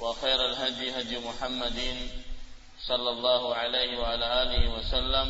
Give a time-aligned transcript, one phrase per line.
[0.00, 1.80] وخير الهدي هدي محمد
[2.80, 5.28] صلى الله عليه وعلى آله وسلم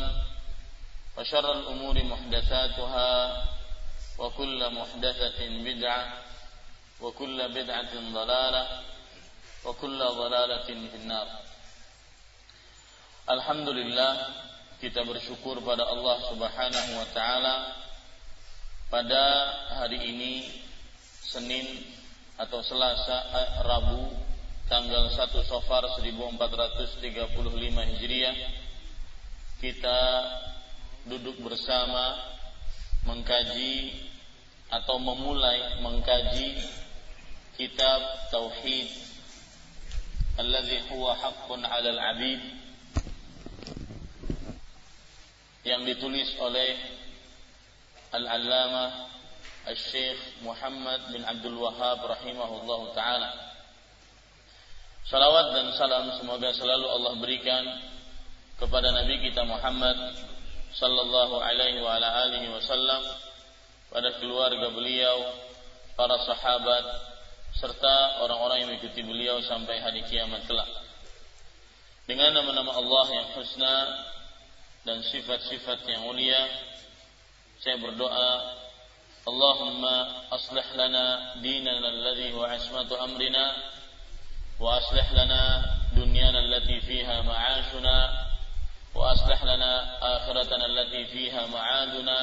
[1.17, 3.11] وشر الأمور محدثاتها
[4.17, 6.13] وكل محدثة بدعة
[7.01, 8.63] وكل بدعة ضلالة
[9.65, 11.27] وكل ضلالة في النار.
[13.27, 14.13] Alhamdulillah
[14.81, 17.55] kita bersyukur pada Allah Subhanahu wa taala
[18.89, 19.23] pada
[19.77, 20.33] hari ini
[21.21, 21.85] Senin
[22.35, 24.30] atau Selasa eh, Rabu
[24.71, 25.19] tanggal 1
[25.51, 27.27] Safar 1435
[27.91, 28.35] Hijriah
[29.59, 29.99] kita
[31.11, 32.15] duduk bersama
[33.03, 33.99] mengkaji
[34.71, 36.55] atau memulai mengkaji
[37.59, 37.99] kitab
[38.31, 38.87] tauhid
[40.39, 42.39] allazi huwa haqqun 'alal 'abid
[45.67, 46.79] yang ditulis oleh
[48.15, 49.11] Al-Allamah
[49.67, 53.50] Al-Syekh Muhammad bin Abdul Wahab rahimahullahu taala.
[55.11, 57.67] Salawat dan salam semoga selalu Allah berikan
[58.55, 60.15] kepada Nabi kita Muhammad
[60.71, 63.03] sallallahu alaihi wa ala alihi wasallam
[63.91, 65.35] pada keluarga beliau,
[65.99, 66.85] para sahabat
[67.59, 70.71] serta orang-orang yang mengikuti beliau sampai hari kiamat kelak.
[72.07, 73.75] Dengan nama-nama Allah yang husna
[74.87, 76.39] dan sifat-sifat yang mulia
[77.59, 78.31] saya berdoa
[79.27, 83.75] Allahumma aslih lana dinana alladhi huwa ismatu amrina
[84.61, 85.65] lana
[85.97, 87.97] dunyana allati fiha ma'ashuna
[88.93, 92.17] wa aslih lana akhiratana allati fiha ma'aduna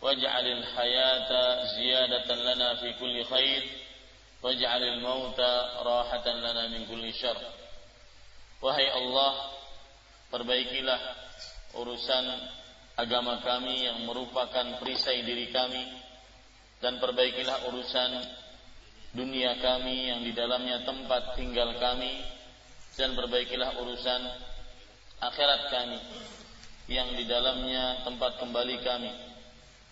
[0.00, 3.62] waj'al al-hayata ziyadatan lana fi kulli khair
[4.40, 7.36] waj'al al-mauta rahatan lana min kulli syarr
[8.64, 9.52] wahai Allah
[10.32, 11.00] perbaikilah
[11.76, 12.26] urusan
[12.96, 15.84] agama kami yang merupakan perisai diri kami
[16.80, 18.40] dan perbaikilah urusan
[19.12, 22.24] dunia kami yang di dalamnya tempat tinggal kami
[22.96, 24.22] dan perbaikilah urusan
[25.20, 26.00] akhirat kami
[26.90, 29.12] yang di dalamnya tempat kembali kami.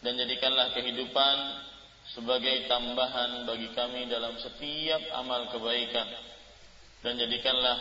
[0.01, 1.37] Dan jadikanlah kehidupan
[2.17, 6.09] sebagai tambahan bagi kami dalam setiap amal kebaikan.
[7.05, 7.79] Dan jadikanlah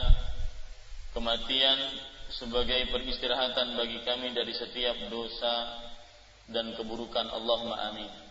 [1.16, 1.80] kematian
[2.30, 5.56] sebagai peristirahatan bagi kami dari setiap dosa
[6.52, 7.28] dan keburukan.
[7.32, 8.29] Allahumma amin.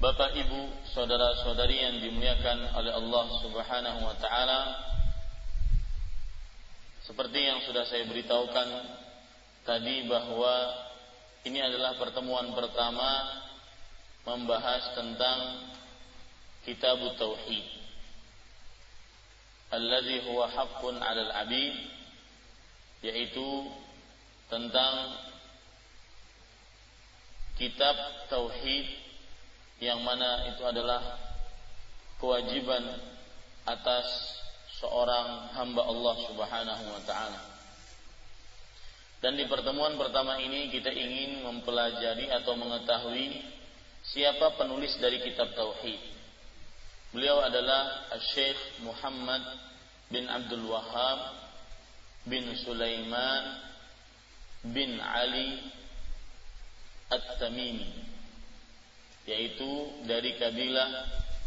[0.00, 4.60] Bapak Ibu, saudara-saudari yang dimuliakan oleh Allah Subhanahu wa taala,
[7.04, 8.68] seperti yang sudah saya beritahukan
[9.68, 10.72] tadi bahwa
[11.44, 13.28] ini adalah pertemuan pertama
[14.24, 15.68] membahas tentang
[16.64, 17.66] Kitab Tauhid.
[19.68, 21.76] Alladhi huwa haqqun 'alal 'abid
[23.04, 23.68] yaitu
[24.48, 25.12] tentang
[27.60, 27.96] kitab
[28.32, 28.99] tauhid
[29.80, 31.00] yang mana itu adalah
[32.20, 32.84] kewajiban
[33.64, 34.06] atas
[34.76, 37.40] seorang hamba Allah Subhanahu wa taala.
[39.20, 43.40] Dan di pertemuan pertama ini kita ingin mempelajari atau mengetahui
[44.04, 46.00] siapa penulis dari kitab tauhid.
[47.12, 49.44] Beliau adalah Syekh Muhammad
[50.08, 51.36] bin Abdul Wahab
[52.28, 53.44] bin Sulaiman
[54.72, 55.56] bin Ali
[57.08, 58.09] At-Tamimi
[59.30, 59.70] yaitu
[60.10, 60.90] dari kabilah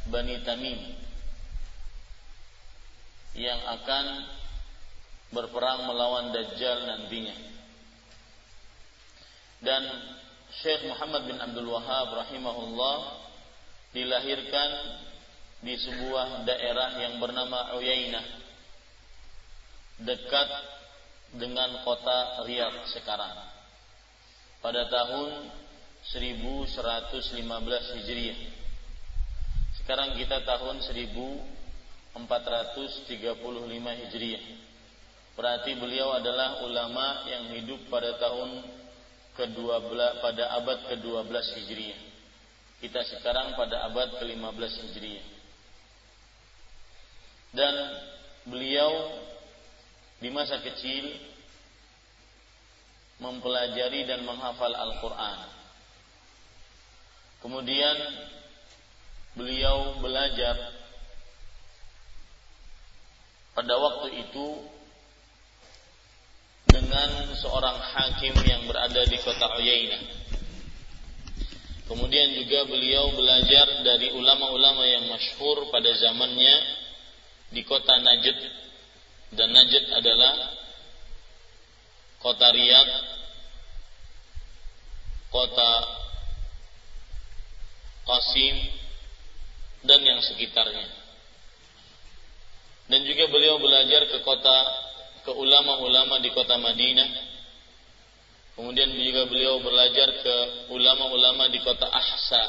[0.08, 0.80] Bani Tamim
[3.36, 4.06] yang akan
[5.36, 7.36] berperang melawan Dajjal nantinya.
[9.64, 9.84] Dan
[10.64, 12.98] Syekh Muhammad bin Abdul Wahab rahimahullah
[13.92, 14.72] dilahirkan
[15.64, 18.28] di sebuah daerah yang bernama Uyainah
[20.04, 20.50] dekat
[21.34, 23.34] dengan kota Riyadh sekarang
[24.62, 25.63] pada tahun
[26.12, 28.40] 1115 Hijriah.
[29.80, 32.20] Sekarang kita tahun 1435
[34.04, 34.46] Hijriah.
[35.34, 38.64] Berarti beliau adalah ulama yang hidup pada tahun
[39.34, 42.00] ke-12 pada abad ke-12 Hijriah.
[42.84, 45.26] Kita sekarang pada abad ke-15 Hijriah.
[47.54, 47.76] Dan
[48.50, 48.92] beliau
[50.20, 51.16] di masa kecil
[53.22, 55.40] mempelajari dan menghafal Al-Quran.
[57.44, 57.98] Kemudian
[59.36, 60.56] beliau belajar
[63.52, 64.48] pada waktu itu
[66.72, 70.04] dengan seorang hakim yang berada di kota Uyainah.
[71.84, 76.56] Kemudian juga beliau belajar dari ulama-ulama yang masyhur pada zamannya
[77.52, 78.40] di kota Najd
[79.36, 80.34] dan Najd adalah
[82.24, 82.94] kota Riyadh,
[85.28, 85.72] kota
[88.04, 88.56] Qasim
[89.84, 90.88] dan yang sekitarnya.
[92.88, 94.58] Dan juga beliau belajar ke kota
[95.24, 97.32] ke ulama-ulama di kota Madinah.
[98.54, 100.36] Kemudian juga beliau belajar ke
[100.70, 102.44] ulama-ulama di kota Ahsa.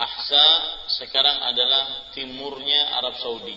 [0.00, 0.44] Ahsa
[0.98, 3.54] sekarang adalah timurnya Arab Saudi.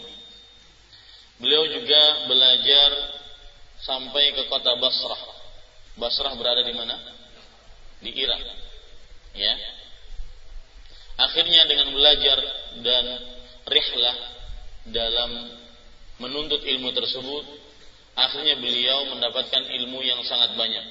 [1.41, 2.89] Beliau juga belajar
[3.81, 5.23] sampai ke kota Basrah.
[5.97, 6.95] Basrah berada di mana?
[8.03, 8.43] Di Irak.
[9.33, 9.55] Ya.
[11.15, 12.37] Akhirnya dengan belajar
[12.83, 13.05] dan
[13.65, 14.17] rihlah
[14.91, 15.31] dalam
[16.19, 17.45] menuntut ilmu tersebut,
[18.19, 20.85] akhirnya beliau mendapatkan ilmu yang sangat banyak.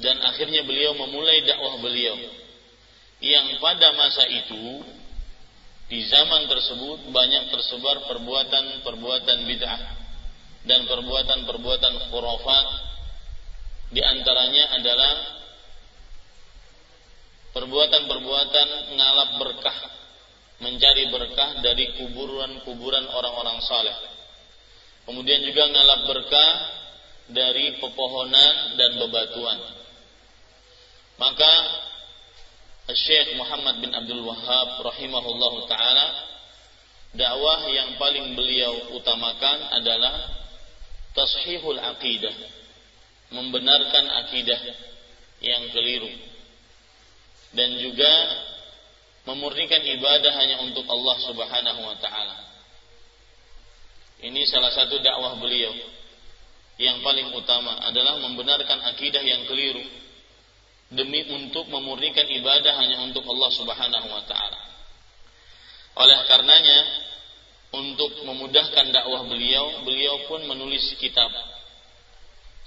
[0.00, 2.16] Dan akhirnya beliau memulai dakwah beliau
[3.20, 4.80] yang pada masa itu
[5.92, 9.80] di zaman tersebut banyak tersebar perbuatan-perbuatan bid'ah
[10.64, 12.66] dan perbuatan-perbuatan khurafat
[13.92, 15.12] di antaranya adalah
[17.50, 19.78] perbuatan-perbuatan ngalap berkah
[20.60, 23.96] mencari berkah dari kuburan-kuburan orang-orang saleh.
[25.08, 26.50] Kemudian juga ngalap berkah
[27.32, 29.58] dari pepohonan dan bebatuan.
[31.16, 31.52] Maka
[32.90, 36.06] Syekh Muhammad bin Abdul Wahab rahimahullah taala
[37.14, 40.14] dakwah yang paling beliau utamakan adalah
[41.14, 42.34] tashihul aqidah
[43.30, 44.60] membenarkan akidah
[45.40, 46.29] yang keliru
[47.50, 48.12] dan juga
[49.26, 52.36] memurnikan ibadah hanya untuk Allah Subhanahu wa taala.
[54.20, 55.72] Ini salah satu dakwah beliau
[56.80, 59.84] yang paling utama adalah membenarkan akidah yang keliru
[60.90, 64.60] demi untuk memurnikan ibadah hanya untuk Allah Subhanahu wa taala.
[66.00, 66.78] Oleh karenanya
[67.70, 71.30] untuk memudahkan dakwah beliau, beliau pun menulis kitab.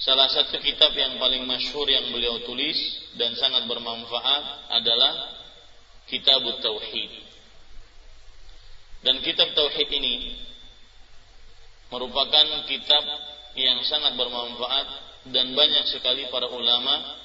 [0.01, 2.77] Salah satu kitab yang paling masyhur yang beliau tulis
[3.17, 5.13] dan sangat bermanfaat adalah
[6.09, 7.11] Kitab Tauhid.
[9.03, 10.39] Dan kitab tauhid ini
[11.91, 13.03] merupakan kitab
[13.59, 14.87] yang sangat bermanfaat
[15.29, 17.19] dan banyak sekali para ulama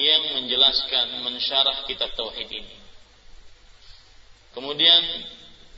[0.00, 2.76] yang menjelaskan mensyarah kitab tauhid ini.
[4.56, 5.02] Kemudian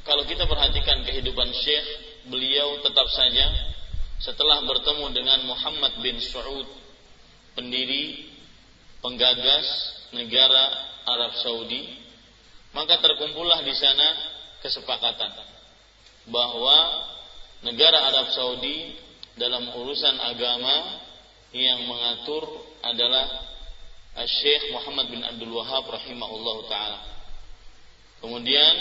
[0.07, 1.87] kalau kita perhatikan kehidupan Syekh,
[2.31, 3.47] beliau tetap saja
[4.23, 6.67] setelah bertemu dengan Muhammad bin Saud,
[7.59, 8.33] pendiri
[9.03, 9.67] penggagas
[10.15, 10.65] negara
[11.05, 11.99] Arab Saudi,
[12.71, 14.09] maka terkumpullah di sana
[14.63, 15.35] kesepakatan
[16.31, 16.79] bahwa
[17.67, 18.95] negara Arab Saudi
[19.35, 21.03] dalam urusan agama
[21.51, 22.47] yang mengatur
[22.81, 23.27] adalah
[24.23, 27.01] Syekh Muhammad bin Abdul Wahab rahimahullah taala.
[28.23, 28.75] Kemudian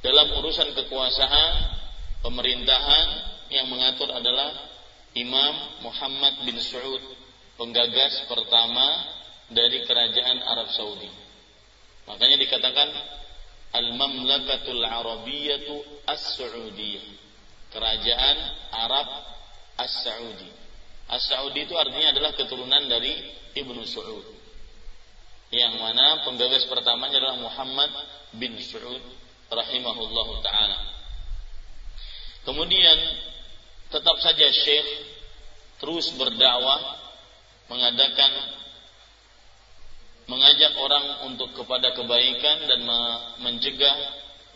[0.00, 1.52] dalam urusan kekuasaan
[2.24, 3.08] pemerintahan
[3.50, 4.54] yang mengatur adalah
[5.14, 7.02] Imam Muhammad bin Saud,
[7.58, 8.86] penggagas pertama
[9.50, 11.10] dari kerajaan Arab Saudi.
[12.06, 12.88] Makanya dikatakan
[13.70, 17.06] Al-Mamlakatul Arabiyatu As-Saudiyah.
[17.70, 18.36] Kerajaan
[18.74, 19.08] Arab
[19.78, 20.50] As-Saudi.
[21.10, 23.14] As-Saudi itu artinya adalah keturunan dari
[23.54, 24.26] Ibnu Saud.
[25.50, 27.90] Yang mana penggagas pertamanya adalah Muhammad
[28.38, 29.02] bin Saud
[29.50, 30.78] rahimahullahu taala.
[32.46, 32.98] Kemudian
[33.90, 34.88] tetap saja Syekh
[35.82, 36.98] terus berdakwah
[37.70, 38.32] mengadakan
[40.30, 42.80] mengajak orang untuk kepada kebaikan dan
[43.42, 43.96] mencegah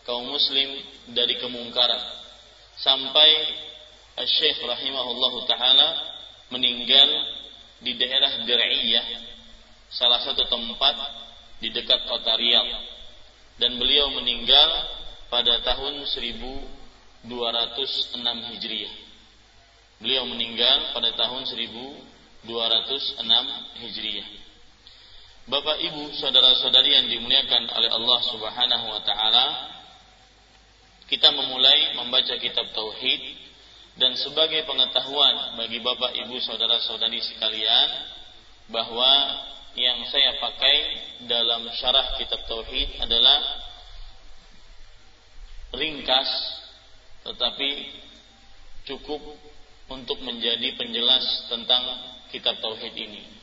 [0.06, 0.70] kaum muslim
[1.10, 2.02] dari kemungkaran
[2.78, 3.30] sampai
[4.22, 6.14] Syekh rahimahullahu taala
[6.54, 7.08] meninggal
[7.82, 9.06] di daerah Dir'iyah
[9.90, 10.94] salah satu tempat
[11.58, 12.70] di dekat kota Riyadh
[13.58, 14.70] dan beliau meninggal
[15.30, 17.30] pada tahun 1206
[18.50, 18.94] Hijriah.
[20.02, 22.48] Beliau meninggal pada tahun 1206
[23.82, 24.28] Hijriah.
[25.44, 29.46] Bapak Ibu, saudara-saudari yang dimuliakan oleh Allah Subhanahu wa taala,
[31.04, 33.20] kita memulai membaca kitab tauhid
[34.00, 37.88] dan sebagai pengetahuan bagi Bapak Ibu saudara-saudari sekalian
[38.72, 39.12] bahwa
[39.76, 40.76] yang saya pakai
[41.28, 43.38] dalam syarah kitab tauhid adalah
[45.74, 46.30] ringkas
[47.26, 47.70] tetapi
[48.86, 49.20] cukup
[49.92, 51.82] untuk menjadi penjelas tentang
[52.32, 53.34] kitab tauhid ini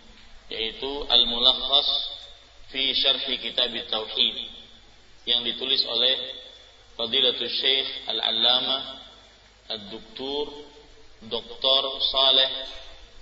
[0.51, 1.89] yaitu Al-Mulakhas
[2.75, 4.37] fi Syarhi Kitab Tauhid
[5.23, 6.15] yang ditulis oleh
[6.99, 8.83] Fadilatul Syekh Al-Allamah
[9.71, 10.45] Ad-Doktor
[11.21, 11.83] Dr.
[12.11, 12.51] Saleh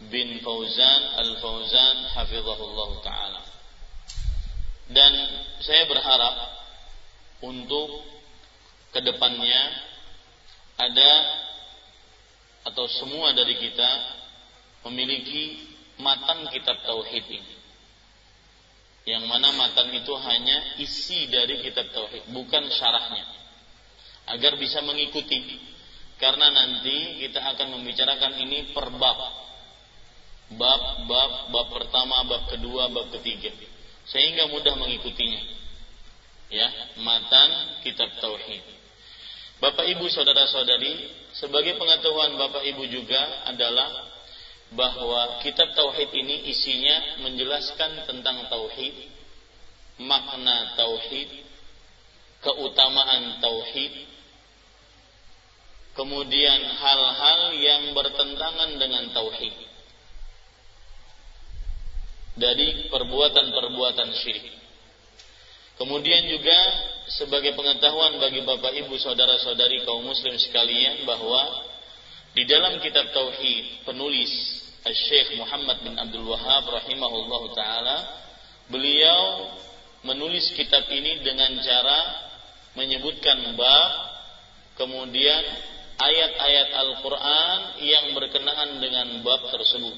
[0.10, 3.44] bin Fauzan Al-Fauzan hafizahullah taala.
[4.90, 5.14] Dan
[5.62, 6.36] saya berharap
[7.46, 8.10] untuk
[8.90, 9.62] ke depannya
[10.82, 11.12] ada
[12.70, 13.90] atau semua dari kita
[14.88, 15.66] memiliki
[16.00, 17.56] matan kitab tauhid ini.
[19.10, 23.26] Yang mana matan itu hanya isi dari kitab tauhid, bukan syarahnya.
[24.30, 25.66] Agar bisa mengikuti.
[26.20, 29.20] Karena nanti kita akan membicarakan ini per bab.
[30.50, 33.50] Bab, bab, bab pertama, bab kedua, bab ketiga.
[34.06, 35.42] Sehingga mudah mengikutinya.
[36.50, 36.68] Ya,
[37.02, 38.79] matan kitab tauhid.
[39.60, 44.08] Bapak Ibu saudara-saudari, sebagai pengetahuan Bapak Ibu juga adalah
[44.72, 48.96] bahwa kitab tauhid ini isinya menjelaskan tentang tauhid,
[50.00, 51.44] makna tauhid,
[52.40, 54.08] keutamaan tauhid,
[56.00, 59.56] kemudian hal-hal yang bertentangan dengan tauhid
[62.40, 64.59] dari perbuatan-perbuatan syirik.
[65.80, 66.60] Kemudian juga
[67.08, 71.72] sebagai pengetahuan bagi Bapak Ibu saudara-saudari kaum muslim sekalian bahwa
[72.36, 74.30] di dalam kitab tauhid penulis
[74.84, 77.98] Syekh Muhammad bin Abdul Wahab rahimahullah taala
[78.68, 79.50] beliau
[80.04, 82.00] menulis kitab ini dengan cara
[82.76, 83.92] menyebutkan bab
[84.76, 85.44] kemudian
[86.00, 89.96] ayat-ayat Al-Qur'an yang berkenaan dengan bab tersebut.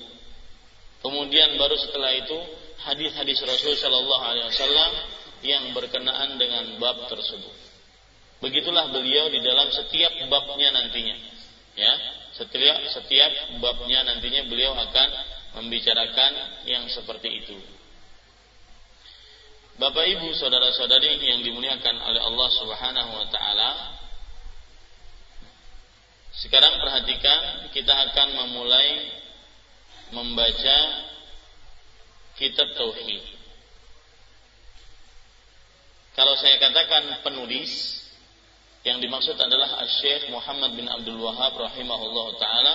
[1.02, 2.38] Kemudian baru setelah itu
[2.86, 4.92] hadis-hadis Rasul Shallallahu alaihi wasallam
[5.42, 7.58] yang berkenaan dengan bab tersebut.
[8.42, 11.18] Begitulah beliau di dalam setiap babnya nantinya.
[11.78, 11.94] Ya,
[12.36, 13.32] setiap setiap
[13.62, 15.10] babnya nantinya beliau akan
[15.62, 17.58] membicarakan yang seperti itu.
[19.82, 23.70] Bapak Ibu saudara-saudari yang dimuliakan oleh Allah Subhanahu wa taala.
[26.38, 28.90] Sekarang perhatikan kita akan memulai
[30.12, 30.80] membaca
[32.38, 33.41] kitab tauhid.
[36.12, 37.72] Kalau saya katakan penulis
[38.84, 42.74] yang dimaksud adalah Syekh Muhammad bin Abdul Wahab rahimahullah taala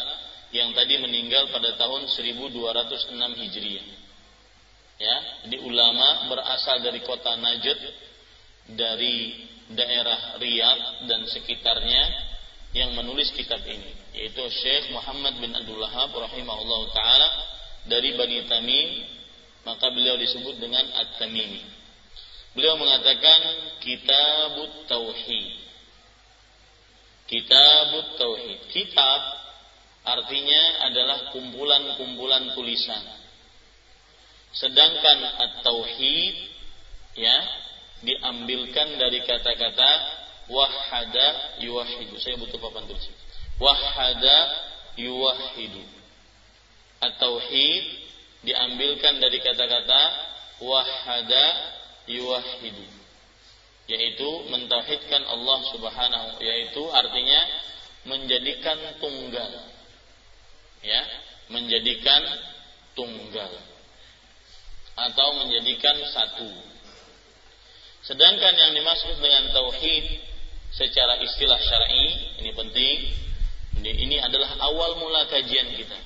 [0.55, 3.87] yang tadi meninggal pada tahun 1206 Hijriah.
[4.97, 7.81] Ya, jadi ulama berasal dari kota Najd
[8.73, 12.03] dari daerah Riyadh dan sekitarnya
[12.73, 17.29] yang menulis kitab ini yaitu Syekh Muhammad bin Abdul Wahab rahimahullah taala
[17.85, 18.89] dari Bani Tamim
[19.69, 21.76] maka beliau disebut dengan At-Tamimi.
[22.57, 23.41] Beliau mengatakan
[23.85, 25.67] Kitabut Tauhid
[27.27, 28.71] Kitab Tauhid.
[28.71, 29.21] Kitab
[30.07, 33.03] artinya adalah kumpulan-kumpulan tulisan.
[34.55, 36.37] Sedangkan At-Tauhid
[37.19, 37.37] ya
[38.07, 39.91] diambilkan dari kata-kata
[40.47, 42.15] wahada yuwahidu.
[42.23, 43.11] Saya butuh papan tulis.
[43.59, 44.39] Wahada
[44.95, 45.83] yuwahidu.
[47.03, 47.85] At-Tauhid
[48.47, 50.03] diambilkan dari kata-kata
[50.63, 51.45] wahada
[52.11, 52.87] yuwahidu.
[53.87, 57.41] Yaitu mentauhidkan Allah Subhanahu yaitu artinya
[58.07, 59.53] menjadikan tunggal.
[60.83, 61.03] Ya
[61.51, 62.23] menjadikan
[62.99, 63.53] tunggal.
[64.97, 66.51] Atau menjadikan satu.
[68.07, 70.05] Sedangkan yang dimaksud dengan tauhid
[70.71, 72.07] secara istilah syar'i
[72.43, 72.97] ini penting.
[73.87, 75.99] Ini adalah awal mula kajian kita.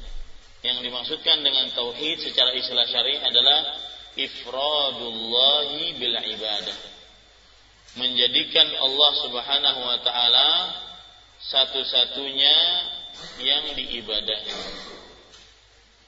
[0.60, 3.78] Yang dimaksudkan dengan tauhid secara istilah syar'i adalah
[4.26, 6.78] ifradullahi bil ibadah
[7.98, 10.48] menjadikan Allah Subhanahu wa taala
[11.40, 12.56] satu-satunya
[13.42, 14.54] yang diibadahi.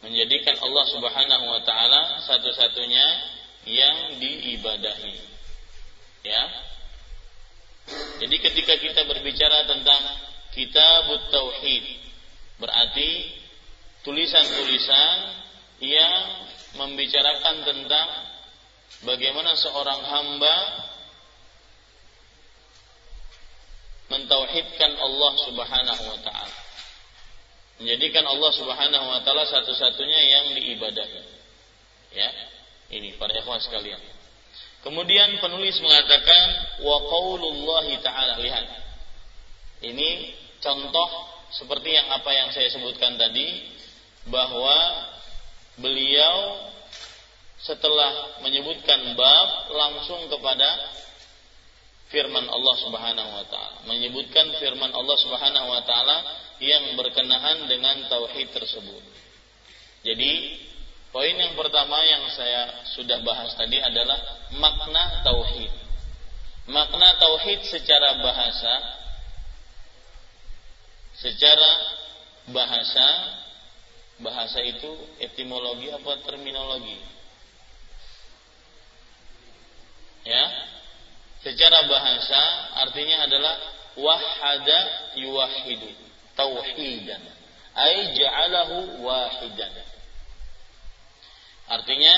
[0.06, 3.06] Menjadikan Allah Subhanahu wa taala satu-satunya
[3.66, 5.16] yang diibadahi.
[6.22, 6.42] Ya.
[8.22, 10.02] Jadi ketika kita berbicara tentang
[10.54, 11.84] Kitab Tauhid.
[12.60, 13.10] Berarti
[14.06, 15.16] tulisan-tulisan
[15.82, 18.08] yang membicarakan tentang
[19.04, 20.56] bagaimana seorang hamba
[24.12, 26.58] mentauhidkan Allah Subhanahu wa taala.
[27.80, 31.20] Menjadikan Allah Subhanahu wa taala satu-satunya yang diibadahi.
[32.12, 32.30] Ya.
[32.92, 34.00] Ini para ikhwan sekalian.
[34.84, 36.44] Kemudian penulis mengatakan
[36.84, 38.66] wa qaulullahi taala lihat.
[39.82, 40.08] Ini
[40.60, 41.08] contoh
[41.52, 43.72] seperti yang apa yang saya sebutkan tadi
[44.28, 44.76] bahwa
[45.80, 46.68] beliau
[47.62, 50.68] setelah menyebutkan bab langsung kepada
[52.10, 56.18] firman Allah Subhanahu wa taala, menyebutkan firman Allah Subhanahu wa taala
[56.60, 59.02] yang berkenaan dengan tauhid tersebut.
[60.02, 60.58] Jadi,
[61.14, 64.18] poin yang pertama yang saya sudah bahas tadi adalah
[64.58, 65.72] makna tauhid.
[66.68, 68.74] Makna tauhid secara bahasa
[71.22, 71.70] secara
[72.50, 73.06] bahasa
[74.22, 76.98] bahasa itu etimologi apa terminologi?
[80.22, 80.44] Ya.
[81.42, 82.40] Secara bahasa
[82.86, 83.54] artinya adalah
[83.98, 84.78] wahada
[85.18, 85.90] yuwahidu
[86.38, 87.22] tauhidan
[87.74, 89.74] ay ja'alahu wahidan.
[91.66, 92.14] Artinya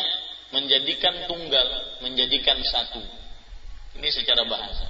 [0.52, 3.00] menjadikan tunggal, menjadikan satu.
[3.96, 4.86] Ini secara bahasa.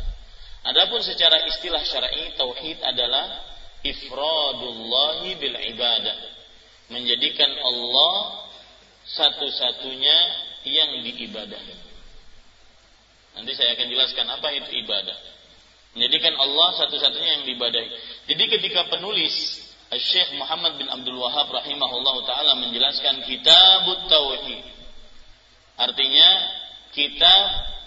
[0.64, 3.44] Adapun secara istilah syar'i tauhid adalah
[3.84, 6.16] ifradullahi bil ibadah.
[6.92, 8.44] Menjadikan Allah
[9.04, 10.18] satu-satunya
[10.64, 11.76] yang diibadahi.
[13.34, 15.18] Nanti saya akan jelaskan apa itu ibadah.
[15.94, 17.88] Menjadikan Allah satu-satunya yang diibadahi.
[18.30, 19.34] Jadi ketika penulis
[19.94, 24.62] Syekh Muhammad bin Abdul Wahab rahimahullah taala menjelaskan kitab tauhid.
[25.78, 26.28] Artinya
[26.94, 27.42] kitab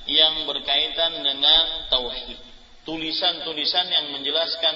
[0.08, 2.40] yang berkaitan dengan tauhid.
[2.88, 4.76] Tulisan-tulisan yang menjelaskan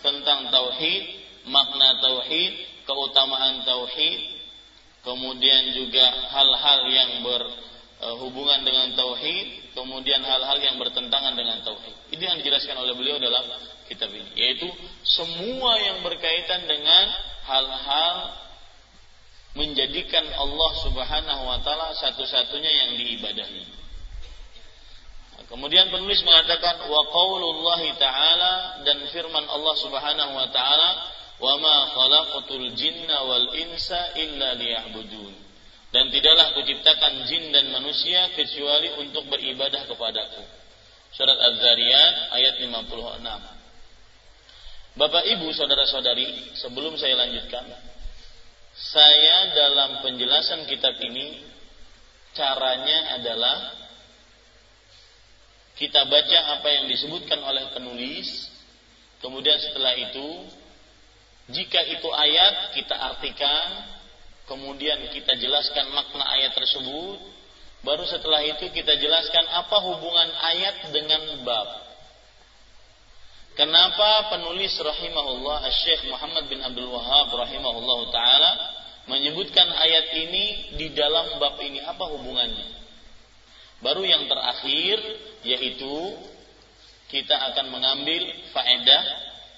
[0.00, 1.04] tentang tauhid,
[1.44, 4.20] makna tauhid, keutamaan tauhid,
[5.06, 6.02] kemudian juga
[6.34, 11.94] hal-hal yang berhubungan dengan tauhid, kemudian hal-hal yang bertentangan dengan tauhid.
[12.10, 13.46] Itu yang dijelaskan oleh beliau dalam
[13.86, 14.66] kitab ini, yaitu
[15.06, 17.04] semua yang berkaitan dengan
[17.46, 18.16] hal-hal
[19.54, 23.62] menjadikan Allah Subhanahu wa taala satu-satunya yang diibadahi.
[25.34, 30.90] Nah, kemudian penulis mengatakan wa qaulullahi taala dan firman Allah Subhanahu wa taala
[31.40, 34.54] wa ma khalaqatul jinna wal insa illa
[35.90, 40.38] dan tidaklah kuciptakan jin dan manusia kecuali untuk beribadah kepadaku.
[41.10, 42.70] Surat Az-Zariyat ayat 56.
[44.94, 47.66] Bapak Ibu, saudara-saudari, sebelum saya lanjutkan,
[48.70, 51.42] saya dalam penjelasan kitab ini
[52.38, 53.74] caranya adalah
[55.74, 58.46] kita baca apa yang disebutkan oleh penulis,
[59.18, 60.46] kemudian setelah itu
[61.50, 63.68] jika itu ayat kita artikan
[64.50, 67.22] kemudian kita jelaskan makna ayat tersebut,
[67.86, 71.68] baru setelah itu kita jelaskan apa hubungan ayat dengan bab.
[73.54, 78.50] Kenapa penulis rahimahullah Syekh Muhammad bin Abdul Wahab rahimahullah taala
[79.06, 80.44] menyebutkan ayat ini
[80.78, 82.82] di dalam bab ini apa hubungannya?
[83.80, 84.98] Baru yang terakhir
[85.46, 85.94] yaitu
[87.10, 88.22] kita akan mengambil
[88.54, 89.02] faedah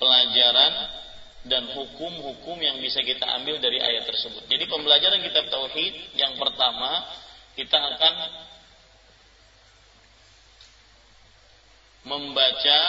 [0.00, 1.01] pelajaran
[1.42, 4.46] dan hukum-hukum yang bisa kita ambil dari ayat tersebut.
[4.46, 7.02] Jadi pembelajaran kitab tauhid yang pertama
[7.58, 8.14] kita akan
[12.06, 12.80] membaca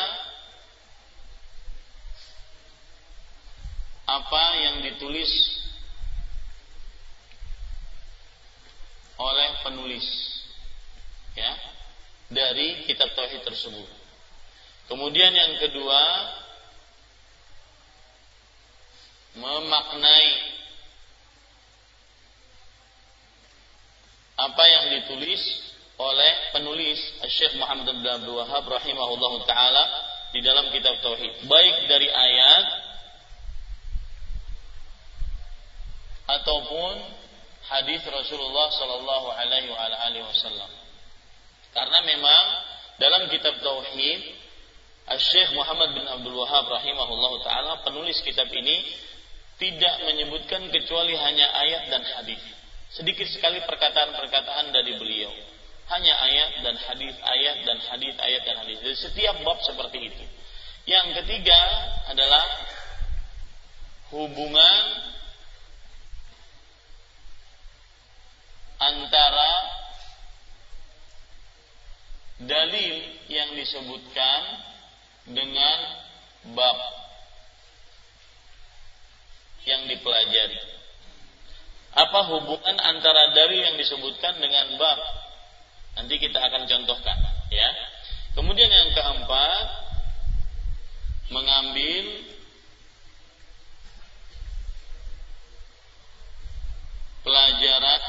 [4.04, 5.32] apa yang ditulis
[9.18, 10.06] oleh penulis
[11.34, 11.54] ya
[12.30, 13.89] dari kitab tauhid tersebut.
[14.89, 16.02] Kemudian yang kedua
[19.38, 20.28] memaknai
[24.34, 25.41] apa yang ditulis
[25.98, 29.84] oleh penulis Syekh Muhammad bin Abdul Wahab rahimahullahu taala
[30.34, 31.46] di dalam kitab tauhid.
[31.46, 32.65] Baik dari ayat
[36.41, 36.93] ataupun
[37.69, 40.72] hadis Rasulullah sallallahu alaihi wasallam.
[41.74, 42.43] Karena memang
[42.98, 44.22] dalam kitab tauhid
[45.13, 48.82] Syekh Muhammad bin Abdul Wahab rahimahullahu taala penulis kitab ini
[49.63, 52.43] tidak menyebutkan kecuali hanya ayat dan hadis.
[52.91, 55.32] Sedikit sekali perkataan-perkataan dari beliau.
[55.88, 58.78] Hanya ayat dan hadis, ayat dan hadis, ayat dan hadis.
[58.84, 60.26] Jadi setiap bab seperti itu.
[60.84, 61.60] Yang ketiga
[62.12, 62.43] adalah
[64.12, 64.84] hubungan
[68.84, 69.52] antara
[72.43, 72.95] dalil
[73.32, 74.41] yang disebutkan
[75.32, 75.78] dengan
[76.52, 77.03] bab
[79.63, 80.60] yang dipelajari.
[81.93, 84.99] Apa hubungan antara dalil yang disebutkan dengan bab?
[85.93, 87.17] Nanti kita akan contohkan,
[87.54, 87.69] ya.
[88.34, 89.67] Kemudian yang keempat,
[91.30, 92.06] mengambil
[97.21, 98.04] pelajaran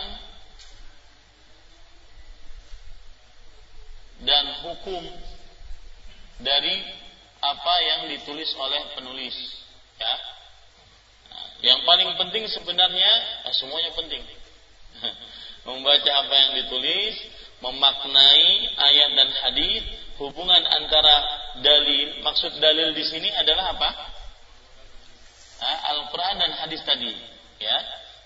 [4.24, 5.04] dan hukum
[6.40, 6.76] dari
[7.44, 9.36] apa yang ditulis oleh penulis
[10.00, 10.33] ya
[11.64, 13.12] yang paling penting sebenarnya
[13.48, 14.20] nah semuanya penting
[15.68, 17.14] membaca apa yang ditulis
[17.64, 19.82] memaknai ayat dan hadis
[20.20, 21.16] hubungan antara
[21.64, 23.90] dalil maksud dalil di sini adalah apa
[25.64, 27.08] Al-Quran dan hadis tadi
[27.56, 27.78] ya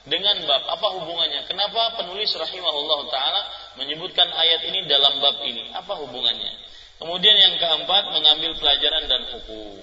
[0.09, 3.43] dengan bab apa hubungannya kenapa penulis rahimahullah taala
[3.79, 9.79] menyebutkan ayat ini dalam bab ini apa hubungannya Kemudian yang keempat mengambil pelajaran dan hukum.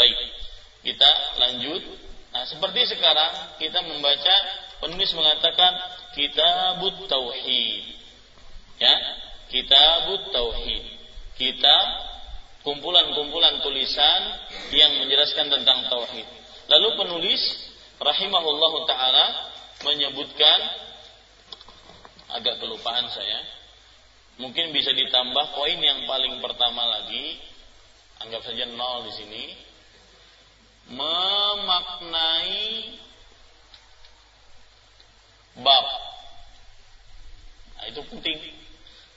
[0.00, 0.16] Baik.
[0.80, 1.10] Kita
[1.44, 1.82] lanjut.
[2.34, 4.34] Nah, seperti sekarang kita membaca
[4.82, 5.72] penulis mengatakan
[6.18, 7.84] kitabut tauhid.
[8.82, 8.94] Ya,
[9.48, 10.84] kitabut tauhid.
[11.38, 11.86] Kitab
[12.66, 14.20] kumpulan-kumpulan tulisan
[14.74, 16.26] yang menjelaskan tentang tauhid.
[16.66, 17.42] Lalu penulis
[18.02, 19.54] rahimahullahu taala
[19.86, 20.58] menyebutkan
[22.34, 23.54] agak kelupaan saya
[24.34, 27.38] Mungkin bisa ditambah poin yang paling pertama lagi,
[28.18, 29.44] anggap saja nol di sini.
[30.92, 32.64] Memaknai
[35.60, 35.86] bab.
[37.78, 38.38] Nah, itu penting.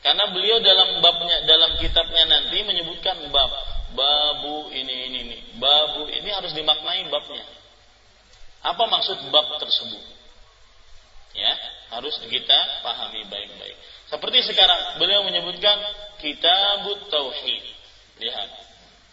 [0.06, 3.51] Karena beliau dalam babnya dalam kitabnya nanti menyebutkan bab.
[3.91, 5.38] Babu ini ini ini.
[5.60, 7.43] Babu ini harus dimaknai babnya.
[8.63, 10.03] Apa maksud bab tersebut?
[11.38, 11.53] Ya,
[11.93, 13.77] harus kita pahami baik-baik.
[14.10, 15.77] Seperti sekarang beliau menyebutkan
[16.23, 17.63] kitabut tauhid.
[18.17, 18.49] Lihat.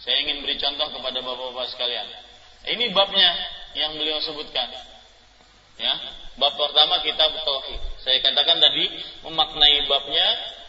[0.01, 2.09] Saya ingin beri contoh kepada Bapak-bapak sekalian.
[2.65, 3.31] Ini babnya
[3.77, 4.73] yang beliau sebutkan.
[5.75, 5.95] Ya,
[6.39, 7.81] bab pertama kitab tauhid.
[8.01, 8.87] Saya katakan tadi
[9.27, 10.27] memaknai babnya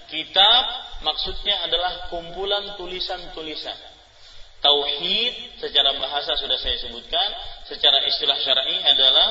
[0.10, 0.63] kitab
[1.05, 3.77] maksudnya adalah kumpulan tulisan-tulisan.
[4.65, 7.27] Tauhid secara bahasa sudah saya sebutkan,
[7.69, 9.29] secara istilah syar'i adalah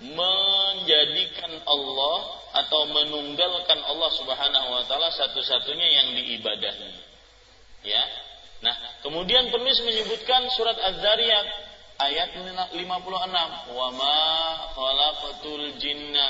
[0.00, 2.16] menjadikan Allah
[2.56, 6.90] atau menunggalkan Allah Subhanahu wa taala satu-satunya yang diibadahi.
[7.84, 8.29] Ya.
[8.60, 11.48] Nah, kemudian penulis menyebutkan surat Az-Zariyat
[11.96, 12.36] ayat
[12.76, 14.20] 56, "Wa ma
[14.76, 16.28] khalaqatul jinna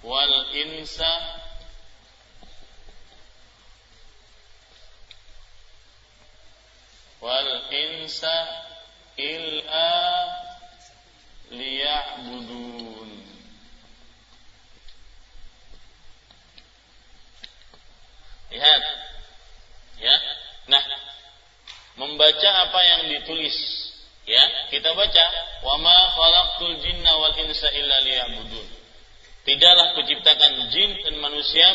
[0.00, 1.12] wal insa
[7.20, 8.36] wal insa
[9.20, 9.92] illa
[11.52, 13.35] liya'budun
[18.56, 18.82] lihat
[20.00, 20.16] ya.
[20.72, 20.82] Nah
[22.00, 23.56] membaca apa yang ditulis.
[24.26, 24.42] Ya
[24.72, 25.24] kita baca.
[25.62, 28.66] Wa ma khalaqtul jinna wal insa illa liya'budun.
[29.46, 31.70] Tidaklah kuciptakan jin dan manusia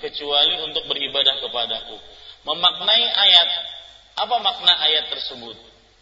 [0.00, 2.00] kecuali untuk beribadah kepadaku.
[2.48, 3.48] Memaknai ayat
[4.16, 5.56] apa makna ayat tersebut?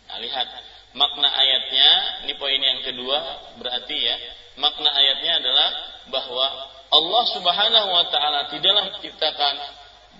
[0.06, 0.48] Nah lihat.
[0.88, 1.90] Makna ayatnya
[2.24, 3.18] ini poin yang kedua
[3.60, 4.16] berarti ya
[4.56, 5.68] makna ayatnya adalah
[6.08, 6.46] bahwa
[6.88, 9.54] Allah Subhanahu wa taala tidaklah menciptakan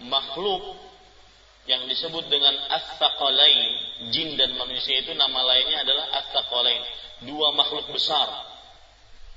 [0.06, 0.78] makhluk
[1.66, 2.96] yang disebut dengan as
[4.14, 6.28] jin dan manusia itu nama lainnya adalah as
[7.26, 8.28] dua makhluk besar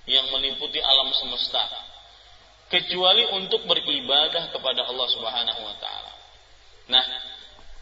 [0.06, 1.66] yang meliputi alam semesta
[2.70, 6.14] kecuali untuk beribadah kepada Allah Subhanahu wa taala.
[6.88, 7.06] Nah,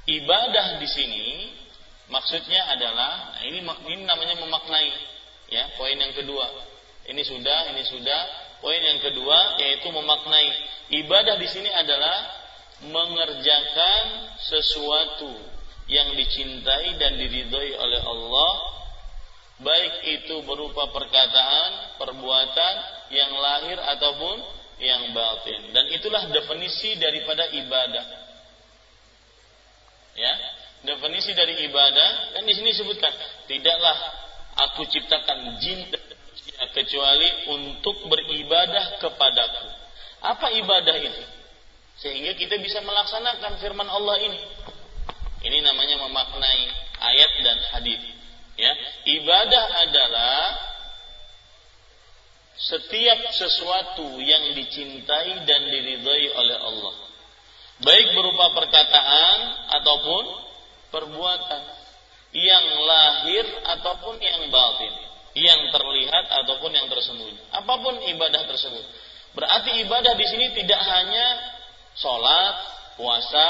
[0.09, 1.25] ibadah di sini
[2.09, 4.89] Maksudnya adalah nah ini ini namanya memaknai
[5.53, 6.45] ya, poin yang kedua.
[7.05, 8.21] Ini sudah, ini sudah.
[8.59, 10.49] Poin yang kedua yaitu memaknai.
[10.89, 12.38] Ibadah di sini adalah
[12.87, 14.03] mengerjakan
[14.39, 15.33] sesuatu
[15.89, 18.51] yang dicintai dan diridhoi oleh Allah
[19.59, 22.75] baik itu berupa perkataan, perbuatan
[23.11, 24.37] yang lahir ataupun
[24.79, 25.75] yang batin.
[25.75, 28.05] Dan itulah definisi daripada ibadah.
[30.15, 30.33] Ya,
[30.87, 33.11] definisi dari ibadah kan di sini sebutkan
[33.47, 33.97] tidaklah
[34.67, 35.87] aku ciptakan jin
[36.75, 39.67] kecuali untuk beribadah kepadaku.
[40.19, 41.23] Apa ibadah itu?
[41.99, 44.39] Sehingga kita bisa melaksanakan firman Allah ini.
[45.39, 46.63] Ini namanya memaknai
[46.99, 48.01] ayat dan hadis.
[48.59, 48.71] Ya,
[49.07, 50.39] ibadah adalah
[52.59, 56.95] setiap sesuatu yang dicintai dan diridhai oleh Allah.
[57.79, 59.39] Baik berupa perkataan
[59.79, 60.23] ataupun
[60.91, 61.63] perbuatan
[62.35, 63.45] yang lahir
[63.79, 64.93] ataupun yang batin,
[65.39, 67.39] yang terlihat ataupun yang tersembunyi.
[67.55, 68.83] Apa pun ibadah tersebut.
[69.31, 71.25] Berarti ibadah di sini tidak hanya
[71.99, 72.55] sholat,
[72.95, 73.47] puasa,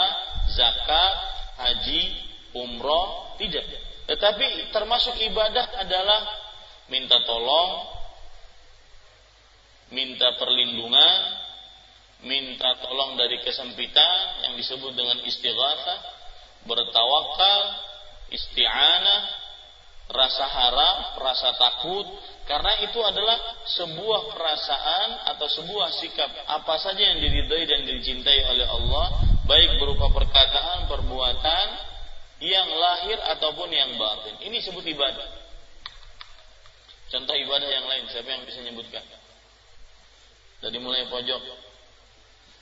[0.54, 1.16] zakat,
[1.58, 2.04] haji,
[2.54, 3.66] umroh, tidak.
[4.10, 6.22] Tetapi termasuk ibadah adalah
[6.90, 7.72] minta tolong,
[9.94, 11.20] minta perlindungan,
[12.26, 16.00] minta tolong dari kesempitan yang disebut dengan istighatsah,
[16.66, 17.62] bertawakal,
[18.34, 19.22] isti'anah,
[20.10, 22.08] rasa harap, rasa takut,
[22.50, 28.66] karena itu adalah sebuah perasaan atau sebuah sikap apa saja yang diridhai dan dicintai oleh
[28.66, 31.68] Allah, baik berupa perkataan, perbuatan
[32.42, 34.42] yang lahir ataupun yang batin.
[34.50, 35.30] Ini disebut ibadah.
[37.14, 39.06] Contoh ibadah yang lain, siapa yang bisa menyebutkan?
[40.66, 41.42] Dari mulai pojok,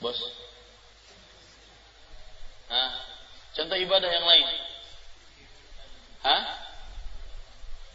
[0.04, 0.20] bos.
[2.68, 2.92] Nah,
[3.56, 4.46] contoh ibadah yang lain.
[6.28, 6.67] Hah?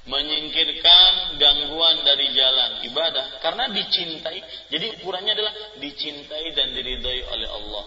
[0.03, 4.43] Menyingkirkan gangguan dari jalan ibadah karena dicintai.
[4.67, 7.85] Jadi ukurannya adalah dicintai dan diridhoi oleh Allah.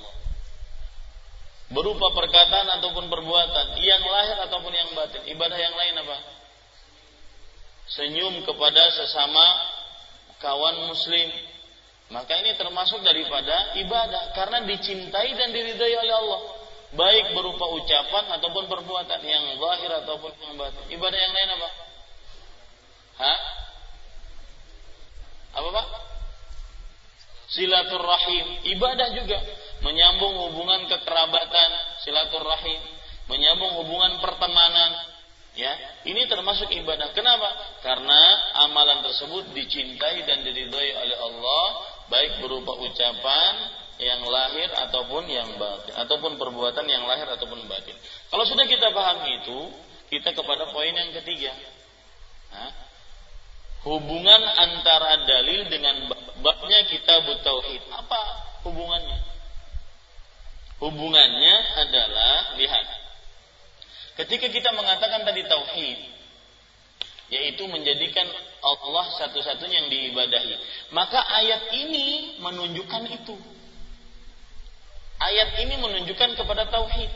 [1.66, 5.28] Berupa perkataan ataupun perbuatan yang lahir ataupun yang batin.
[5.28, 6.16] Ibadah yang lain apa?
[7.90, 9.44] Senyum kepada sesama
[10.40, 11.28] kawan muslim.
[12.06, 16.40] Maka ini termasuk daripada ibadah karena dicintai dan diridhoi oleh Allah.
[16.96, 20.86] Baik berupa ucapan ataupun perbuatan yang lahir ataupun yang batin.
[20.86, 21.85] Ibadah yang lain apa
[23.16, 23.38] Hah?
[25.56, 25.86] Apa Pak?
[27.46, 29.38] Silaturrahim, ibadah juga,
[29.80, 31.70] menyambung hubungan kekerabatan,
[32.04, 32.82] silaturrahim,
[33.30, 34.92] menyambung hubungan pertemanan,
[35.56, 35.72] ya.
[36.04, 37.14] Ini termasuk ibadah.
[37.16, 37.80] Kenapa?
[37.80, 38.20] Karena
[38.66, 41.64] amalan tersebut dicintai dan diridhoi oleh Allah,
[42.12, 43.54] baik berupa ucapan
[43.96, 47.96] yang lahir ataupun yang batin, ataupun perbuatan yang lahir ataupun batin.
[48.28, 49.58] Kalau sudah kita paham itu,
[50.12, 51.54] kita kepada poin yang ketiga.
[53.86, 56.10] Hubungan antara dalil dengan
[56.42, 57.82] babnya kitab tauhid.
[57.94, 58.20] Apa
[58.66, 59.18] hubungannya?
[60.82, 61.54] Hubungannya
[61.86, 62.86] adalah lihat.
[64.18, 65.98] Ketika kita mengatakan tadi tauhid,
[67.30, 68.26] yaitu menjadikan
[68.60, 70.54] Allah satu-satunya yang diibadahi,
[70.90, 73.38] maka ayat ini menunjukkan itu.
[75.16, 77.08] Ayat ini menunjukkan kepada tauhid.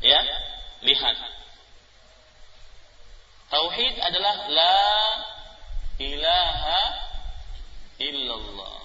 [0.00, 0.20] Ya,
[0.84, 1.39] lihat
[3.50, 4.78] Tauhid adalah la
[5.98, 6.82] ilaha
[7.98, 8.78] illallah.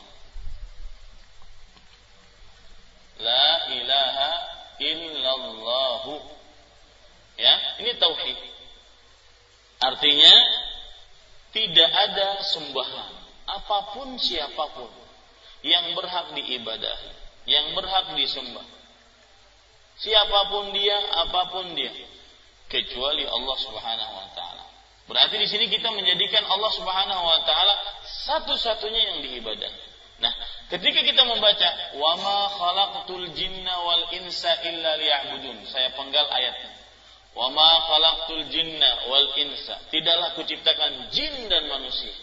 [3.21, 4.31] La ilaha
[4.81, 6.05] illallah.
[7.37, 7.53] Ya,
[7.85, 8.39] ini tauhid.
[9.85, 10.33] Artinya
[11.53, 13.13] tidak ada sembahan
[13.45, 14.89] apa pun siapa pun
[15.61, 17.11] yang berhak diibadahi,
[17.45, 18.65] yang berhak disembah.
[19.95, 21.93] Siapa pun dia, apa pun dia,
[22.67, 24.63] kecuali Allah Subhanahu wa taala.
[25.05, 27.73] Berarti di sini kita menjadikan Allah Subhanahu wa taala
[28.25, 29.81] satu-satunya yang diibadahi.
[30.15, 30.31] Nah,
[30.71, 36.71] ketika kita membaca wa ma khalaqtul jinna wal insa illa liya'budun, saya penggal ayatnya.
[37.35, 42.15] Wa ma khalaqtul jinna wal insa, tidaklah kuciptakan jin dan manusia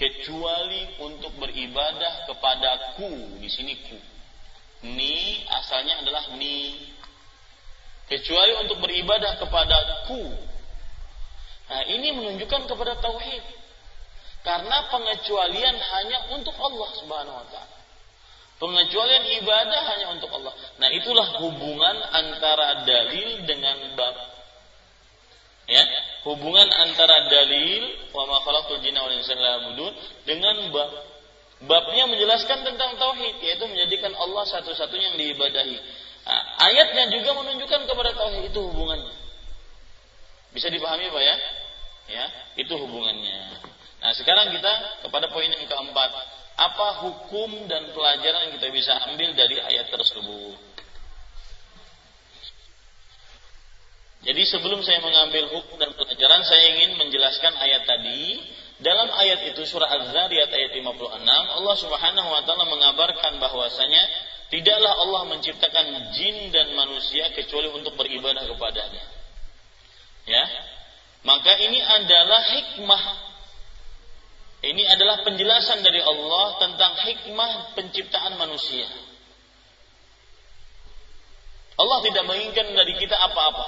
[0.00, 4.00] kecuali untuk beribadah kepadaku di sini ku.
[4.88, 6.72] Ni asalnya adalah ni
[8.10, 10.34] kecuali untuk beribadah kepadaku.
[11.70, 13.44] Nah, ini menunjukkan kepada tauhid.
[14.42, 17.78] Karena pengecualian hanya untuk Allah Subhanahu wa taala.
[18.60, 20.52] Pengecualian ibadah hanya untuk Allah.
[20.76, 24.16] Nah, itulah hubungan antara dalil dengan bab.
[25.70, 25.84] Ya,
[26.26, 29.38] hubungan antara dalil wa ma khalaqtul jinna wal insa
[30.26, 30.92] dengan bab.
[31.60, 35.76] Babnya menjelaskan tentang tauhid, yaitu menjadikan Allah satu-satunya yang diibadahi.
[36.60, 39.14] Ayatnya juga menunjukkan kepada tauhid itu hubungannya.
[40.52, 41.36] Bisa dipahami Pak ya?
[42.10, 42.24] Ya,
[42.58, 43.62] itu hubungannya.
[44.00, 44.72] Nah, sekarang kita
[45.06, 46.10] kepada poin yang keempat.
[46.60, 50.60] Apa hukum dan pelajaran yang kita bisa ambil dari ayat tersebut?
[54.20, 58.44] Jadi sebelum saya mengambil hukum dan pelajaran, saya ingin menjelaskan ayat tadi.
[58.80, 64.02] Dalam ayat itu surah Az-Zariyat ayat 56, Allah Subhanahu wa taala mengabarkan bahwasanya
[64.50, 69.04] Tidaklah Allah menciptakan jin dan manusia kecuali untuk beribadah kepadanya.
[70.26, 70.44] Ya.
[71.22, 73.04] Maka ini adalah hikmah.
[74.60, 78.90] Ini adalah penjelasan dari Allah tentang hikmah penciptaan manusia.
[81.78, 83.66] Allah tidak menginginkan dari kita apa-apa.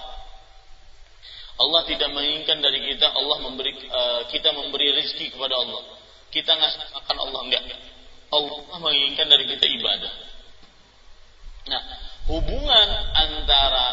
[1.61, 5.83] Allah tidak menginginkan dari kita Allah memberi uh, kita memberi rezeki kepada Allah.
[6.33, 7.65] Kita ngasih makan Allah enggak.
[8.33, 10.13] Allah menginginkan dari kita ibadah.
[11.69, 11.83] Nah,
[12.33, 13.87] hubungan antara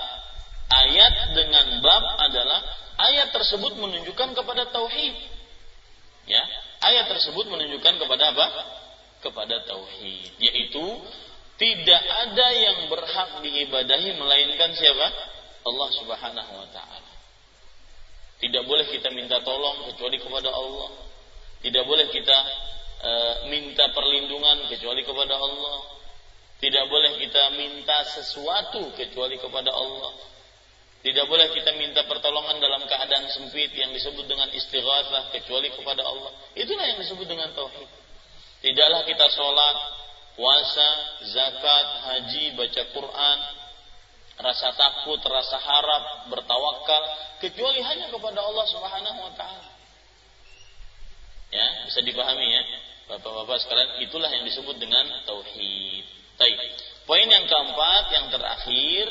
[0.72, 2.60] ayat dengan bab adalah
[3.12, 5.16] ayat tersebut menunjukkan kepada tauhid.
[6.30, 6.44] Ya,
[6.86, 8.48] ayat tersebut menunjukkan kepada apa?
[9.20, 10.86] Kepada tauhid, yaitu
[11.60, 15.12] Tidak ada yang berhak diibadahi melainkan siapa?
[15.68, 16.99] Allah Subhanahu wa taala.
[18.40, 20.90] Tidak boleh kita minta tolong kecuali kepada Allah.
[21.60, 22.38] Tidak boleh kita
[23.04, 23.12] e,
[23.52, 26.00] minta perlindungan kecuali kepada Allah.
[26.60, 30.14] Tidak boleh kita minta sesuatu kecuali kepada Allah.
[31.00, 36.36] Tidak boleh kita minta pertolongan dalam keadaan sempit yang disebut dengan istighatsah kecuali kepada Allah.
[36.60, 37.88] Itulah yang disebut dengan tauhid.
[38.60, 39.78] Tidaklah kita sholat,
[40.36, 40.90] puasa,
[41.24, 43.38] zakat, haji, baca Quran,
[44.40, 47.04] rasa takut, rasa harap, bertawakal
[47.44, 49.70] kecuali hanya kepada Allah Subhanahu wa taala.
[51.50, 52.64] Ya, bisa dipahami ya.
[53.10, 56.06] Bapak-bapak sekalian, itulah yang disebut dengan tauhid.
[56.38, 56.58] Baik.
[57.10, 59.06] Poin yang keempat, yang terakhir,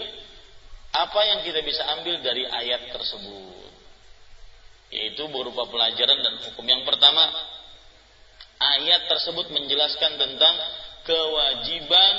[0.94, 3.68] apa yang kita bisa ambil dari ayat tersebut?
[4.94, 6.62] Yaitu berupa pelajaran dan hukum.
[6.62, 7.26] Yang pertama,
[8.78, 10.54] ayat tersebut menjelaskan tentang
[11.04, 12.14] kewajiban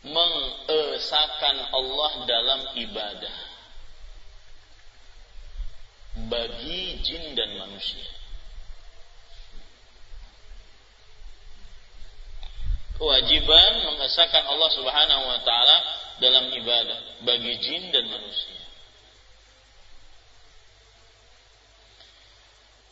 [0.00, 3.36] mengesahkan Allah dalam ibadah
[6.28, 8.08] bagi jin dan manusia.
[13.00, 15.76] Kewajiban mengesahkan Allah Subhanahu wa taala
[16.20, 18.60] dalam ibadah bagi jin dan manusia.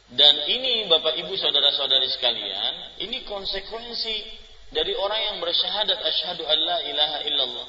[0.08, 7.18] Dan ini Bapak Ibu saudara-saudari sekalian, ini konsekuensi dari orang yang bersyahadat asyhadu alla ilaha
[7.24, 7.68] illallah.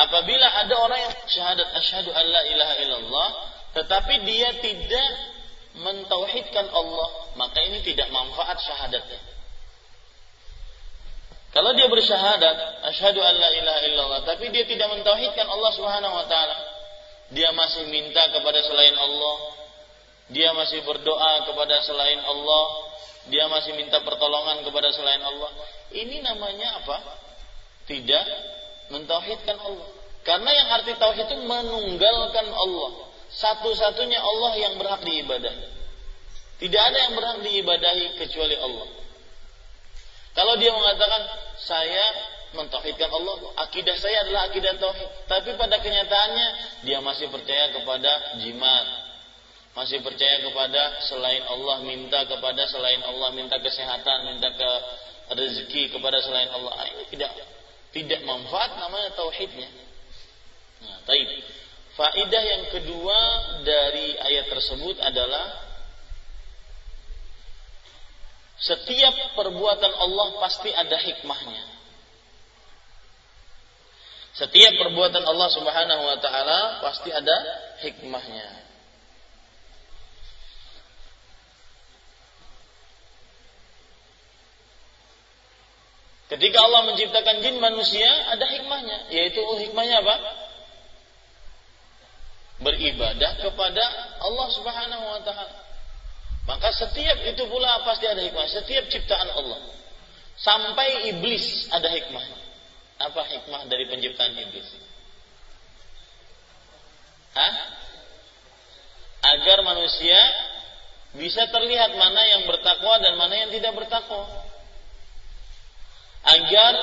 [0.00, 3.28] Apabila ada orang yang syahadat asyhadu alla ilaha illallah,
[3.74, 5.10] tetapi dia tidak
[5.76, 9.20] mentauhidkan Allah, maka ini tidak manfaat syahadatnya.
[11.50, 16.56] Kalau dia bersyahadat asyhadu alla ilaha illallah, tapi dia tidak mentauhidkan Allah Subhanahu wa taala,
[17.34, 19.34] dia masih minta kepada selain Allah,
[20.30, 22.64] dia masih berdoa kepada selain Allah,
[23.26, 25.50] dia masih minta pertolongan kepada selain Allah.
[25.90, 26.96] Ini namanya apa?
[27.90, 28.26] Tidak
[28.94, 29.88] mentauhidkan Allah.
[30.22, 33.10] Karena yang arti tauhid itu menunggalkan Allah.
[33.30, 35.66] Satu-satunya Allah yang berhak diibadahi.
[36.60, 38.88] Tidak ada yang berhak diibadahi kecuali Allah.
[40.30, 41.22] Kalau dia mengatakan
[41.58, 42.04] saya
[42.54, 43.34] mentauhidkan Allah,
[43.66, 45.10] akidah saya adalah akidah tauhid.
[45.26, 46.46] Tapi pada kenyataannya
[46.86, 49.09] dia masih percaya kepada jimat,
[49.70, 54.70] masih percaya kepada selain Allah, minta kepada selain Allah, minta kesehatan, minta ke
[55.34, 56.72] rezeki kepada selain Allah.
[56.74, 57.30] Ah, ini tidak
[57.94, 59.70] tidak manfaat namanya tauhidnya.
[60.80, 61.28] Nah, taib.
[61.90, 63.18] Faidah yang kedua
[63.66, 65.68] dari ayat tersebut adalah
[68.60, 71.64] setiap perbuatan Allah pasti ada hikmahnya.
[74.30, 77.36] Setiap perbuatan Allah Subhanahu wa taala pasti ada
[77.82, 78.59] hikmahnya.
[86.30, 89.10] Ketika Allah menciptakan jin manusia, ada hikmahnya.
[89.10, 90.16] Yaitu hikmahnya apa?
[92.62, 93.84] Beribadah kepada
[94.22, 95.58] Allah subhanahu wa ta'ala.
[96.46, 98.46] Maka setiap itu pula pasti ada hikmah.
[98.46, 99.58] Setiap ciptaan Allah.
[100.38, 102.22] Sampai iblis ada hikmah.
[103.10, 104.70] Apa hikmah dari penciptaan iblis?
[107.34, 107.54] Hah?
[109.34, 110.20] Agar manusia
[111.18, 114.30] bisa terlihat mana yang bertakwa dan mana yang tidak bertakwa
[116.24, 116.74] agar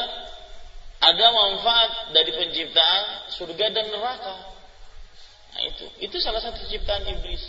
[0.97, 4.35] ada manfaat dari penciptaan surga dan neraka.
[5.53, 7.43] Nah itu, itu salah satu ciptaan iblis.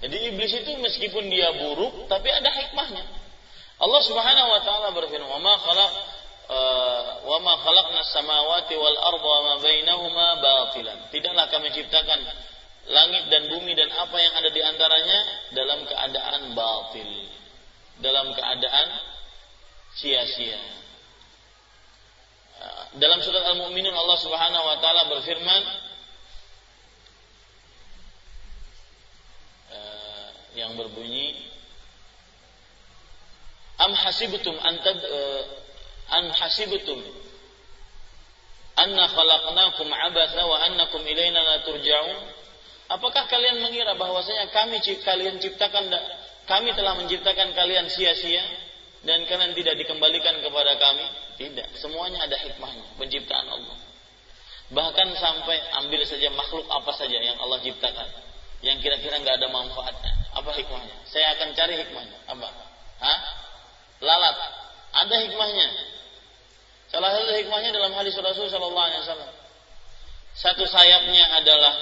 [0.00, 3.04] Jadi iblis itu meskipun dia buruk, tapi ada hikmahnya.
[3.80, 5.92] Allah Subhanahu wa taala berfirman, "Wa ma khalaq
[6.50, 12.20] uh, wa ma khalaqna samawati wal arda wa ma bainahuma batilan." Tidaklah kami ciptakan
[12.90, 15.18] langit dan bumi dan apa yang ada di antaranya
[15.54, 17.10] dalam keadaan batil.
[18.00, 18.88] Dalam keadaan
[20.00, 20.80] sia-sia
[22.98, 25.62] dalam surat Al-Mu'minun Allah Subhanahu wa taala berfirman
[29.70, 31.46] uh, yang berbunyi
[33.80, 35.42] Am hasibtum an tad uh,
[36.12, 37.00] an hasibtum
[38.76, 42.18] anna khalaqnakum abatha wa annakum ilaina la turja'un?
[42.90, 45.88] Apakah kalian mengira bahwasanya kami kalian ciptakan
[46.44, 48.42] kami telah menciptakan kalian sia-sia
[49.00, 51.06] dan kalian tidak dikembalikan kepada kami?
[51.40, 53.76] Tidak, semuanya ada hikmahnya, penciptaan Allah.
[54.70, 58.08] Bahkan sampai ambil saja makhluk apa saja yang Allah ciptakan,
[58.60, 60.12] yang kira-kira nggak ada manfaatnya.
[60.36, 60.94] Apa hikmahnya?
[61.08, 62.18] Saya akan cari hikmahnya.
[62.28, 62.48] Apa?
[63.02, 63.18] Hah?
[64.04, 64.36] Lalat.
[64.94, 65.66] Ada hikmahnya.
[66.90, 69.32] Salah satu hikmahnya dalam hadis Rasul Shallallahu Alaihi Wasallam.
[70.34, 71.74] Satu sayapnya adalah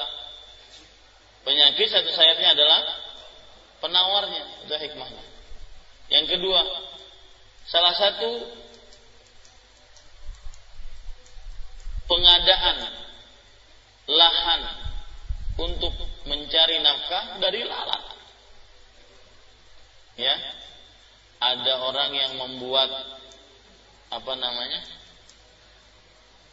[1.45, 2.81] penyakit, satu sayapnya adalah
[3.85, 4.65] penawarnya.
[4.65, 5.25] Itu hikmahnya.
[6.09, 6.61] Yang kedua,
[7.69, 8.31] salah satu
[12.09, 12.79] pengadaan
[14.09, 14.63] lahan
[15.61, 15.93] untuk
[16.25, 18.05] mencari nafkah dari lalat.
[20.17, 20.35] Ya.
[21.39, 22.91] Ada orang yang membuat
[24.11, 24.81] apa namanya?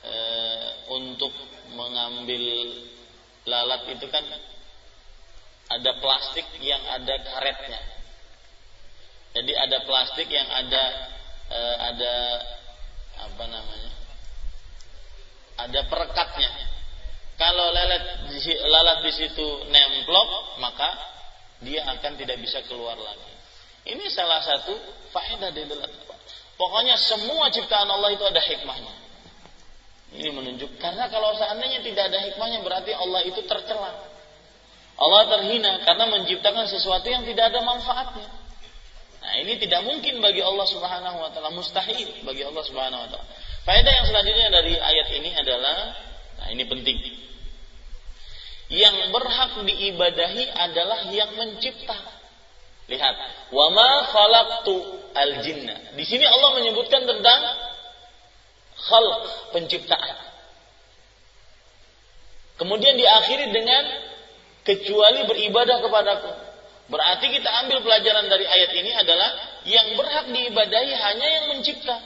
[0.05, 0.16] E,
[0.93, 1.34] untuk
[1.74, 2.43] mengambil
[3.49, 4.22] lalat itu kan
[5.74, 7.94] ada plastik yang ada karetnya.
[9.36, 10.83] Jadi ada plastik yang ada
[11.51, 11.59] e,
[11.91, 12.13] ada
[13.27, 13.91] apa namanya?
[15.59, 16.51] Ada perekatnya.
[17.36, 20.88] Kalau lalat di, lalat di situ nemplok, maka
[21.59, 23.33] dia akan tidak bisa keluar lagi.
[23.91, 24.71] Ini salah satu
[25.11, 25.91] faedah dari lalat.
[26.55, 28.95] Pokoknya semua ciptaan Allah itu ada hikmahnya.
[30.15, 34.15] Ini menunjuk karena kalau seandainya tidak ada hikmahnya berarti Allah itu tercela.
[34.95, 38.44] Allah terhina karena menciptakan sesuatu yang tidak ada manfaatnya.
[39.36, 43.27] Nah, ini tidak mungkin bagi Allah Subhanahu wa taala, mustahil bagi Allah Subhanahu wa taala.
[43.67, 45.91] Faedah yang selanjutnya dari ayat ini adalah
[46.39, 46.95] nah ini penting.
[48.71, 51.99] Yang berhak diibadahi adalah yang mencipta.
[52.88, 53.15] Lihat,
[53.51, 54.75] wa ma khalaqtu
[55.11, 55.99] al jinna.
[55.99, 57.39] Di sini Allah menyebutkan tentang
[58.88, 60.15] khalq, penciptaan.
[62.55, 63.83] Kemudian diakhiri dengan
[64.63, 66.54] kecuali beribadah kepadaku.
[66.86, 69.29] Berarti kita ambil pelajaran dari ayat ini adalah
[69.65, 71.97] yang berhak diibadahi hanya yang mencipta.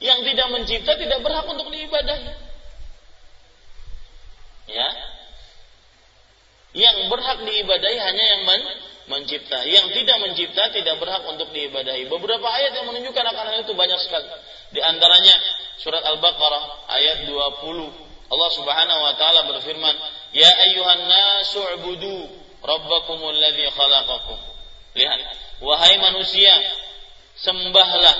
[0.00, 2.30] Yang tidak mencipta tidak berhak untuk diibadahi.
[4.72, 4.88] Ya.
[6.72, 8.62] Yang berhak diibadahi hanya yang men
[9.12, 9.68] mencipta.
[9.68, 12.08] Yang tidak mencipta tidak berhak untuk diibadahi.
[12.08, 14.28] Beberapa ayat yang menunjukkan akan hal itu banyak sekali.
[14.72, 15.36] Di antaranya
[15.84, 18.08] surat Al-Baqarah ayat 20.
[18.28, 19.94] Allah Subhanahu wa taala berfirman,
[20.32, 24.38] "Ya ayyuhan nasu ubudu rabbakumul ladzi khalaqakum."
[24.92, 25.20] Lihat,
[25.64, 26.52] wahai manusia,
[27.40, 28.16] sembahlah,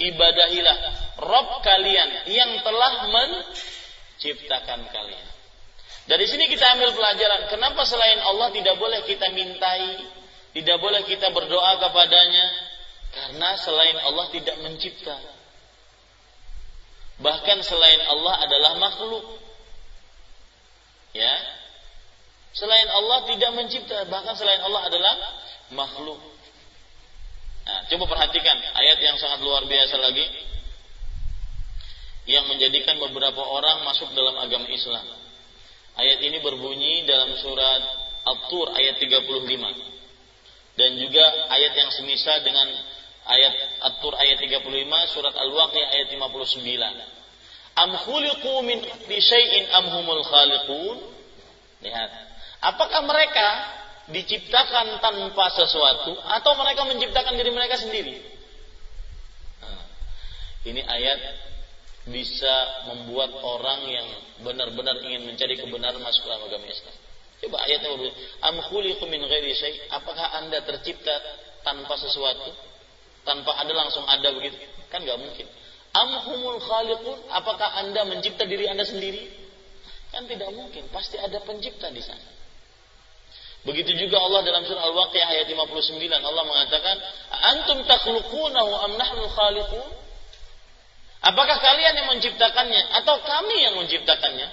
[0.00, 0.76] ibadahilah
[1.20, 5.26] Rabb kalian yang telah menciptakan kalian.
[6.08, 10.00] Dari sini kita ambil pelajaran, kenapa selain Allah tidak boleh kita mintai,
[10.56, 12.46] tidak boleh kita berdoa kepadanya,
[13.10, 15.18] karena selain Allah tidak mencipta.
[17.20, 19.26] Bahkan selain Allah adalah makhluk.
[21.12, 21.59] Ya.
[22.50, 25.14] Selain Allah tidak mencipta, bahkan selain Allah adalah
[25.70, 26.18] makhluk.
[27.66, 30.26] Nah, coba perhatikan ayat yang sangat luar biasa lagi
[32.26, 35.06] yang menjadikan beberapa orang masuk dalam agama Islam.
[35.94, 37.82] Ayat ini berbunyi dalam surat
[38.26, 40.78] At-Tur ayat 35.
[40.78, 42.66] Dan juga ayat yang semisal dengan
[43.26, 43.54] ayat
[43.90, 46.66] At-Tur ayat 35, surat Al-Waqi'ah ayat 59.
[47.78, 50.96] Am khuliqu min syai'in am humul khaliqun?
[51.86, 52.29] Lihat.
[52.60, 53.48] Apakah mereka
[54.10, 58.20] diciptakan tanpa sesuatu atau mereka menciptakan diri mereka sendiri?
[59.64, 59.84] Nah,
[60.68, 61.20] ini ayat
[62.10, 64.08] bisa membuat orang yang
[64.44, 66.96] benar-benar ingin mencari kebenaran masuk dalam agama Islam.
[67.40, 68.12] Coba ayatnya berbunyi,
[68.44, 68.56] Am
[69.08, 69.88] min ghairi syai'?
[69.96, 71.16] Apakah Anda tercipta
[71.64, 72.70] tanpa sesuatu?
[73.24, 74.56] tanpa ada langsung ada begitu
[74.88, 75.46] kan nggak mungkin
[75.92, 79.28] amhumul khaliqun apakah anda mencipta diri anda sendiri
[80.10, 82.24] kan tidak mungkin pasti ada pencipta di sana
[83.60, 86.96] begitu juga Allah dalam surah Al-Waqiah ayat 59 Allah mengatakan
[87.30, 89.88] antum takhluqunahu am nahnul khaliqun
[91.20, 94.48] apakah kalian yang menciptakannya atau kami yang menciptakannya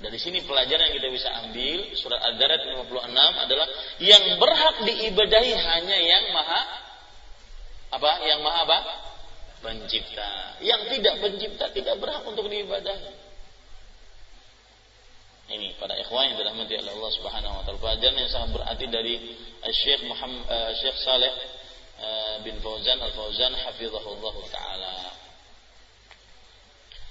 [0.00, 3.68] dari sini pelajaran yang kita bisa ambil surat Ad-Darat 56 adalah
[4.00, 6.88] yang berhak diibadahi hanya yang maha
[7.92, 8.10] apa?
[8.24, 8.78] Yang maha apa?
[9.60, 10.56] Pencipta.
[10.64, 13.12] Yang tidak pencipta tidak berhak untuk diibadahi.
[15.50, 17.78] Ini pada ikhwan yang dirahmati oleh Allah Subhanahu wa taala.
[17.82, 19.14] Pelajaran yang sangat berarti dari
[19.74, 21.34] Syekh Muhammad uh, Syekh Saleh
[21.98, 24.94] uh, bin Fauzan Al-Fauzan hafizahullah taala.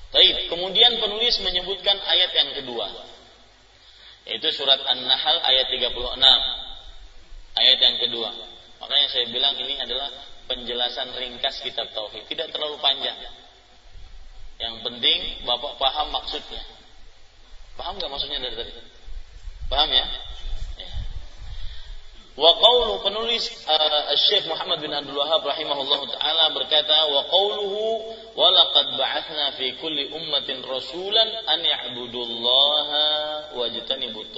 [0.10, 2.88] Baik, kemudian penulis menyebutkan ayat yang kedua.
[4.26, 5.92] Yaitu surat An-Nahl ayat 36.
[7.60, 8.30] Ayat yang kedua.
[8.80, 10.10] Makanya saya bilang ini adalah
[10.48, 13.20] penjelasan ringkas kitab tauhid, tidak terlalu panjang.
[14.60, 16.79] Yang penting Bapak paham maksudnya.
[17.80, 18.74] Paham nggak maksudnya dari tadi?
[19.72, 20.04] Paham ya?
[22.36, 27.84] Wa qawlu penulis uh, Syekh Muhammad bin Abdul Wahab rahimahullah taala berkata wa qawluhu
[28.36, 33.04] wa laqad ba'athna fi kulli ummatin rasulan an ya'budullaha
[33.60, 34.36] wajtanibut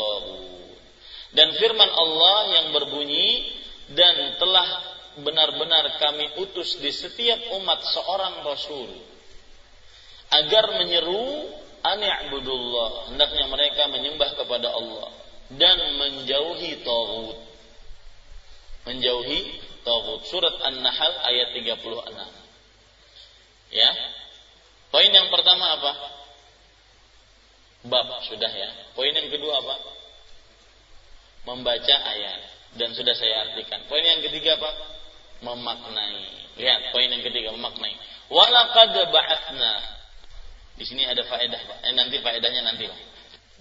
[1.33, 3.57] Dan firman Allah yang berbunyi
[3.93, 4.67] dan telah
[5.21, 8.89] benar-benar kami utus di setiap umat seorang rasul
[10.31, 11.51] agar menyeru
[11.82, 15.09] an ya'budullah hendaknya mereka menyembah kepada Allah
[15.57, 17.51] dan menjauhi tagut
[18.86, 19.39] menjauhi
[19.86, 20.21] tauhid.
[20.29, 21.77] Surat An-Nahl ayat 36.
[23.71, 23.89] Ya.
[24.91, 25.93] Poin yang pertama apa?
[27.88, 28.69] Bab sudah ya.
[28.93, 29.75] Poin yang kedua apa?
[31.49, 32.41] Membaca ayat
[32.77, 33.82] dan sudah saya artikan.
[33.89, 34.71] Poin yang ketiga apa?
[35.41, 36.53] Memaknai.
[36.59, 37.95] Lihat poin yang ketiga memaknai.
[38.29, 39.73] Walaqad ba'atna.
[40.82, 41.77] Di sini ada faedah, Pak.
[41.86, 42.97] Eh, nanti faedahnya nanti lah.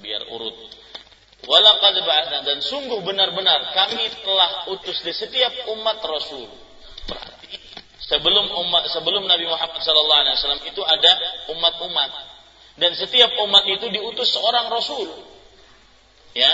[0.00, 0.56] Biar urut.
[1.44, 6.48] Walaqad ba'atna dan sungguh benar-benar kami telah utus di setiap umat Rasul.
[7.04, 7.60] Berarti
[8.08, 11.12] sebelum umat sebelum Nabi Muhammad SAW itu ada
[11.52, 12.12] umat-umat
[12.80, 15.12] dan setiap umat itu diutus seorang Rasul.
[16.32, 16.52] Ya,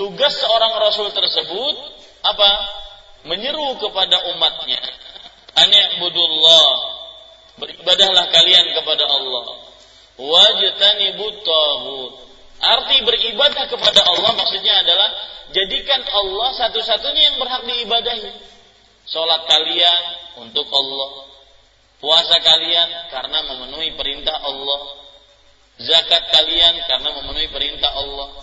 [0.00, 1.76] tugas seorang Rasul tersebut
[2.24, 2.50] apa?
[3.28, 4.80] Menyeru kepada umatnya,
[5.60, 6.87] Ani'budullah,
[7.58, 9.44] beribadahlah kalian kepada Allah.
[10.18, 12.12] Wajtanibut taghut.
[12.58, 15.14] Arti beribadah kepada Allah maksudnya adalah
[15.54, 18.30] jadikan Allah satu-satunya yang berhak diibadahi.
[19.06, 20.02] Salat kalian
[20.42, 21.10] untuk Allah.
[21.98, 24.80] Puasa kalian karena memenuhi perintah Allah.
[25.78, 28.42] Zakat kalian karena memenuhi perintah Allah.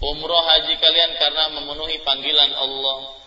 [0.00, 3.20] Umroh haji kalian karena memenuhi panggilan Allah.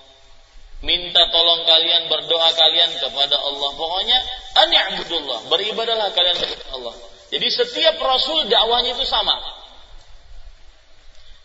[0.84, 3.70] Minta tolong kalian, berdoa kalian kepada Allah.
[3.78, 4.20] Pokoknya,
[4.54, 5.49] ani'budullah.
[5.49, 6.95] Beribadalah kalian kepada Allah.
[7.34, 9.34] Jadi setiap Rasul dakwahnya itu sama.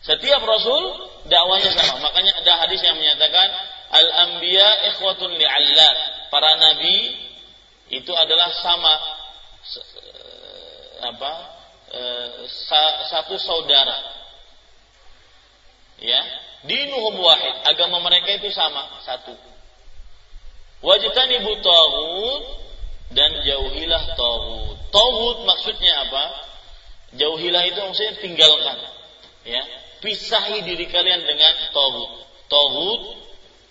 [0.05, 0.83] Setiap Rasul
[1.25, 2.05] dakwahnya sama.
[2.05, 3.47] Makanya ada hadis yang menyatakan
[3.89, 5.97] al-anbiya ikhwatun li'allat.
[6.29, 7.17] Para nabi
[7.89, 8.93] itu adalah sama
[9.97, 11.31] eh, apa?
[11.89, 12.45] Eh,
[13.09, 13.97] satu saudara.
[15.99, 16.21] Ya,
[16.63, 17.55] dinuhum wahid.
[17.65, 19.33] Agama mereka itu sama, satu.
[20.79, 22.43] Wajtani taghut
[23.09, 24.77] dan jauhilah taghut.
[24.93, 26.23] Taghut maksudnya apa?
[27.17, 28.77] Jauhilah itu maksudnya tinggalkan.
[29.45, 29.63] Ya,
[30.01, 32.11] pisahi diri kalian dengan taghut.
[32.49, 33.01] Taghut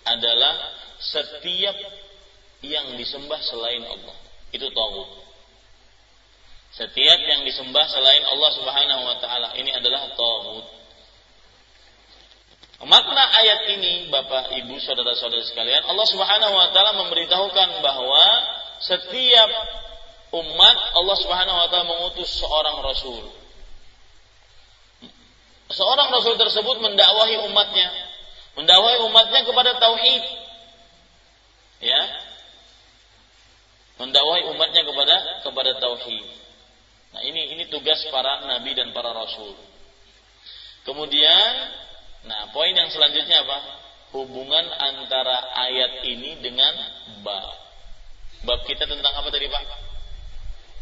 [0.07, 0.55] adalah
[0.99, 1.75] setiap
[2.63, 4.15] yang disembah selain Allah.
[4.51, 5.09] Itu taghut.
[6.69, 10.67] Setiap yang disembah selain Allah Subhanahu wa taala ini adalah taghut.
[12.79, 18.23] Makna ayat ini Bapak Ibu saudara-saudara sekalian, Allah Subhanahu wa taala memberitahukan bahwa
[18.79, 19.51] setiap
[20.31, 23.35] umat Allah Subhanahu wa taala mengutus seorang rasul.
[25.69, 27.91] Seorang rasul tersebut mendakwahi umatnya,
[28.55, 30.23] mendakwahi umatnya kepada tauhid.
[31.83, 32.01] Ya.
[33.99, 36.25] Mendakwahi umatnya kepada kepada tauhid.
[37.11, 39.59] Nah, ini ini tugas para nabi dan para rasul.
[40.87, 41.51] Kemudian
[42.27, 43.57] Nah, poin yang selanjutnya apa?
[44.09, 46.73] Hubungan antara ayat ini dengan
[47.21, 47.45] bab.
[48.43, 49.63] Bab kita tentang apa tadi, Pak?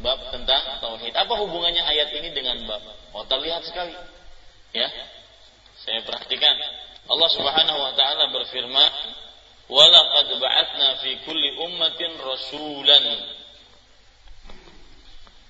[0.02, 1.14] Bab tentang tauhid.
[1.14, 2.82] Apa hubungannya ayat ini dengan bab?
[3.14, 3.94] Oh, terlihat sekali.
[4.74, 4.88] Ya.
[5.84, 6.56] Saya perhatikan.
[7.08, 8.92] Allah Subhanahu wa taala berfirman,
[9.72, 13.06] "Walaqad ba'atsna fi kulli ummatin rasulan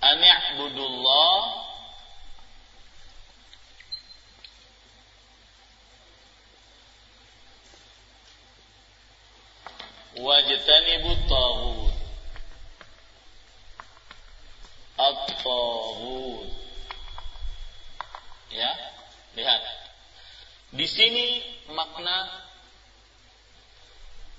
[0.02, 1.67] an i'budullaha
[10.18, 11.94] wajtanibu taghut
[14.98, 16.50] at-taghut
[18.50, 18.72] ya
[19.38, 19.62] lihat.
[20.74, 21.42] Di sini
[21.72, 22.44] makna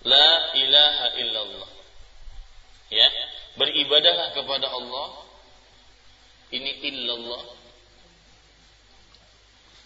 [0.03, 1.71] la ilaha illallah.
[2.91, 3.09] Ya
[3.57, 5.09] beribadahlah kepada Allah.
[6.49, 7.45] Ini illallah.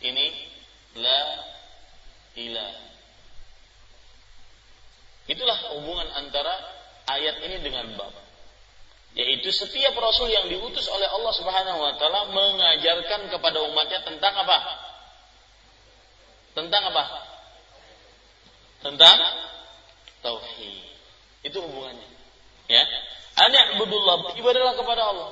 [0.02, 0.26] Ini
[0.98, 1.22] la
[2.38, 2.91] ilaha
[5.30, 6.50] Itulah hubungan antara
[7.06, 8.10] ayat ini dengan bab.
[9.12, 14.58] Yaitu setiap rasul yang diutus oleh Allah Subhanahu wa taala mengajarkan kepada umatnya tentang apa?
[16.56, 17.04] Tentang apa?
[18.82, 19.18] Tentang
[20.24, 20.80] tauhid.
[21.44, 22.08] Itu hubungannya.
[22.72, 22.82] Ya.
[23.32, 25.30] Ani'budullah, ibadahlah kepada Allah.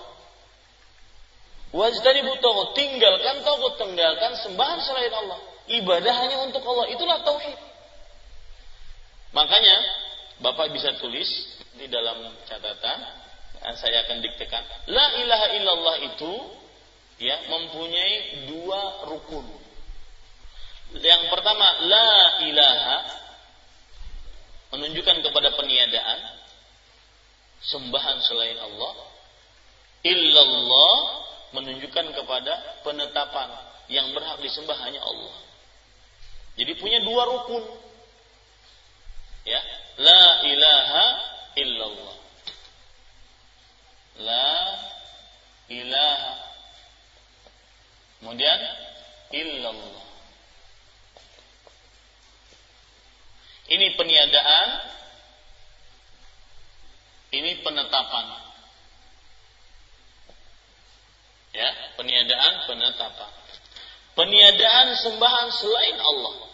[1.71, 5.39] Wajtanibu taghut, tinggalkan taghut, tinggalkan sembahan selain Allah.
[5.71, 6.91] Ibadah hanya untuk Allah.
[6.91, 7.70] Itulah tauhid.
[9.31, 9.77] Makanya
[10.41, 11.29] Bapak bisa tulis
[11.77, 12.99] di dalam catatan
[13.77, 16.33] saya akan diktekan la ilaha illallah itu
[17.21, 19.45] ya mempunyai dua rukun.
[20.97, 22.11] Yang pertama la
[22.49, 22.99] ilaha
[24.75, 26.19] menunjukkan kepada peniadaan
[27.61, 28.95] sembahan selain Allah.
[30.09, 30.97] Illallah
[31.53, 33.49] menunjukkan kepada penetapan
[33.93, 35.37] yang berhak disembah hanya Allah.
[36.57, 37.90] Jadi punya dua rukun
[39.51, 39.61] ya.
[39.99, 41.07] La ilaha
[41.59, 42.17] illallah.
[44.23, 44.51] La
[45.67, 46.35] ilaha.
[48.21, 48.61] Kemudian
[49.35, 50.07] illallah.
[53.71, 54.69] Ini peniadaan.
[57.31, 58.27] Ini penetapan.
[61.51, 61.75] Dan
[62.67, 63.31] penetapan.
[64.15, 66.50] Peniadaan sembahan selain Allah.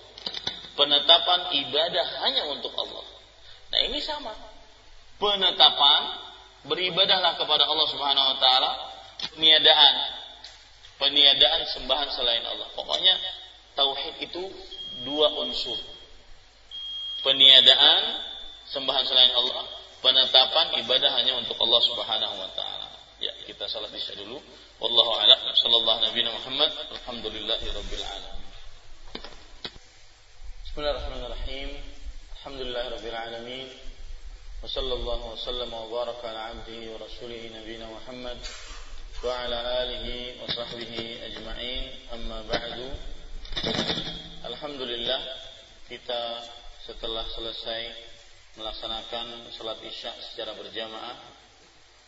[0.77, 3.05] Penetapan ibadah hanya untuk Allah.
[3.73, 4.33] Nah ini sama.
[5.17, 6.03] Penetapan
[6.69, 8.71] beribadahlah kepada Allah Subhanahu wa taala.
[9.17, 9.95] Peniadaan
[11.01, 12.69] peniadaan sembahan selain Allah.
[12.77, 13.17] Pokoknya
[13.77, 14.43] tauhid itu
[15.09, 15.77] dua unsur.
[17.25, 18.03] Peniadaan
[18.71, 19.67] sembahan selain Allah,
[20.05, 22.87] penetapan ibadah hanya untuk Allah Subhanahu wa taala.
[23.17, 24.37] Ya, kita salat isya dulu.
[24.77, 25.41] Wallahu a'lam.
[25.57, 26.71] Sallallahu Nabi Muhammad.
[26.93, 28.46] Alhamdulillahirabbil alamin.
[30.77, 31.73] Bismillahirrahmanirrahim.
[32.37, 33.65] Alhamdulillahirabbil alamin.
[34.61, 38.37] Wa sallallahu wa sallam wa baraka ala 'abdihi wa rasulih nabiyina Muhammad
[39.25, 42.13] wa ala alihi wa sahbihi ajma'in.
[42.13, 42.93] Amma ba'du.
[44.53, 45.21] Alhamdulillah
[45.89, 46.45] kita
[46.85, 47.83] setelah selesai
[48.61, 51.17] melaksanakan salat Isya secara berjamaah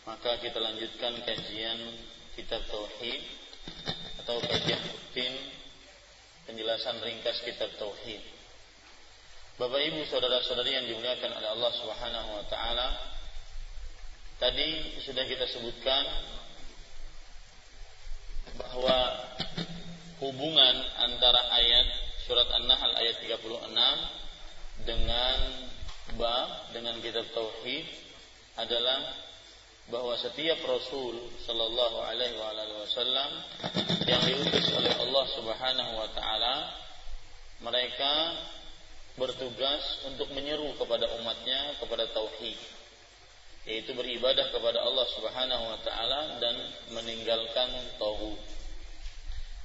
[0.05, 2.05] maka kita lanjutkan kajian
[2.37, 3.17] kitab tauhid
[4.21, 5.33] atau kajian rutin
[6.45, 8.37] penjelasan ringkas kitab tauhid.
[9.59, 12.95] Bapak Ibu saudara-saudari yang dimuliakan oleh Allah Subhanahu wa taala,
[14.39, 15.99] tadi sudah kita sebutkan
[18.55, 19.19] bahwa
[20.23, 21.87] hubungan antara ayat
[22.23, 25.37] surat An-Nahl ayat 36 dengan
[26.15, 27.83] bab dengan kitab tauhid
[28.55, 29.11] adalah
[29.91, 33.31] bahwa setiap Rasul Shallallahu Alaihi Wasallam
[34.07, 36.55] yang diutus oleh Allah Subhanahu Wa Taala
[37.59, 38.39] mereka
[39.19, 42.57] bertugas untuk menyeru kepada umatnya kepada tauhid
[43.69, 46.55] yaitu beribadah kepada Allah Subhanahu wa taala dan
[46.95, 47.69] meninggalkan
[48.01, 48.41] tauhid.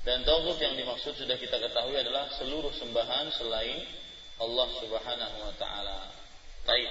[0.05, 3.81] Dan tauhid yang dimaksud sudah kita ketahui adalah seluruh sembahan selain
[4.43, 6.13] Allah Subhanahu wa taala.
[6.69, 6.91] Baik.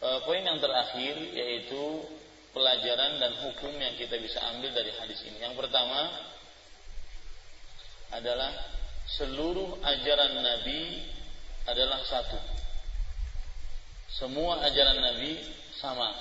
[0.00, 2.08] E, poin yang terakhir yaitu
[2.56, 5.44] pelajaran dan hukum yang kita bisa ambil dari hadis ini.
[5.44, 6.08] Yang pertama
[8.14, 8.54] adalah
[9.08, 11.04] seluruh ajaran Nabi
[11.68, 12.40] adalah satu.
[14.08, 15.42] Semua ajaran Nabi
[15.76, 16.12] sama.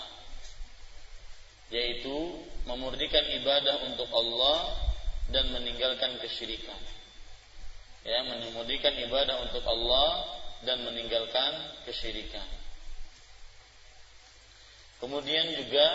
[1.74, 4.78] Yaitu memurnikan ibadah untuk Allah
[5.32, 6.80] dan meninggalkan kesyirikan.
[8.04, 10.28] Ya, memurnikan ibadah untuk Allah
[10.68, 11.52] dan meninggalkan
[11.88, 12.46] kesyirikan.
[15.00, 15.88] Kemudian juga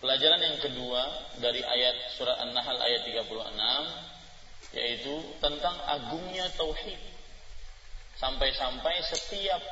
[0.00, 1.02] pelajaran yang kedua
[1.40, 4.11] dari ayat surah An-Nahl ayat 36
[4.72, 6.98] yaitu tentang agungnya tauhid.
[8.16, 9.62] Sampai-sampai setiap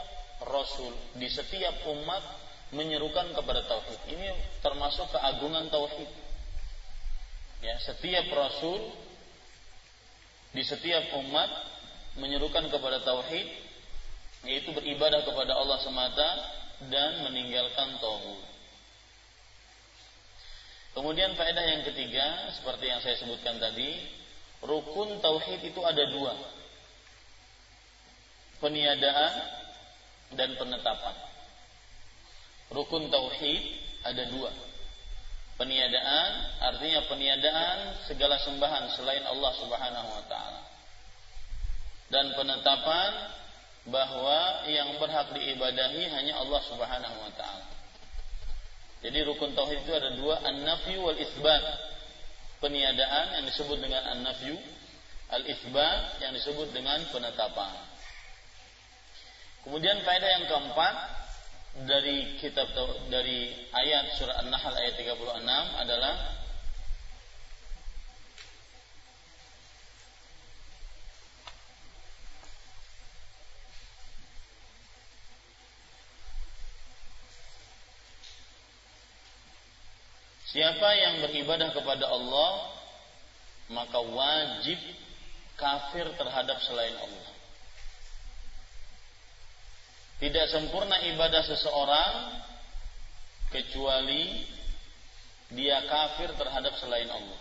[0.49, 2.23] rasul di setiap umat
[2.73, 4.01] menyerukan kepada tauhid.
[4.09, 4.27] Ini
[4.65, 6.11] termasuk keagungan tauhid.
[7.61, 8.81] Ya, setiap rasul
[10.51, 11.51] di setiap umat
[12.19, 13.47] menyerukan kepada tauhid
[14.49, 16.29] yaitu beribadah kepada Allah semata
[16.89, 18.41] dan meninggalkan tauhid.
[20.91, 24.20] Kemudian faedah yang ketiga, seperti yang saya sebutkan tadi,
[24.65, 26.35] rukun tauhid itu ada dua.
[28.61, 29.33] Peniadaan
[30.37, 31.17] dan penetapan.
[32.71, 33.63] Rukun tauhid
[34.05, 34.53] ada dua.
[35.61, 36.31] Peniadaan
[36.61, 40.63] artinya peniadaan segala sembahan selain Allah Subhanahu wa taala.
[42.09, 43.13] Dan penetapan
[43.89, 47.69] bahwa yang berhak diibadahi hanya Allah Subhanahu wa taala.
[49.01, 51.65] Jadi rukun tauhid itu ada dua, an-nafyu wal isbat.
[52.61, 54.57] Peniadaan yang disebut dengan an-nafyu,
[55.33, 57.73] al-isbat yang disebut dengan penetapan.
[59.65, 60.95] Kemudian faedah yang keempat
[61.85, 62.69] dari kitab
[63.13, 66.40] dari ayat surah An-Nahl ayat 36 adalah
[80.51, 82.75] Siapa yang beribadah kepada Allah
[83.71, 84.79] maka wajib
[85.55, 87.29] kafir terhadap selain Allah.
[90.21, 92.15] Tidak sempurna ibadah seseorang
[93.55, 94.45] kecuali
[95.55, 97.41] dia kafir terhadap selain Allah.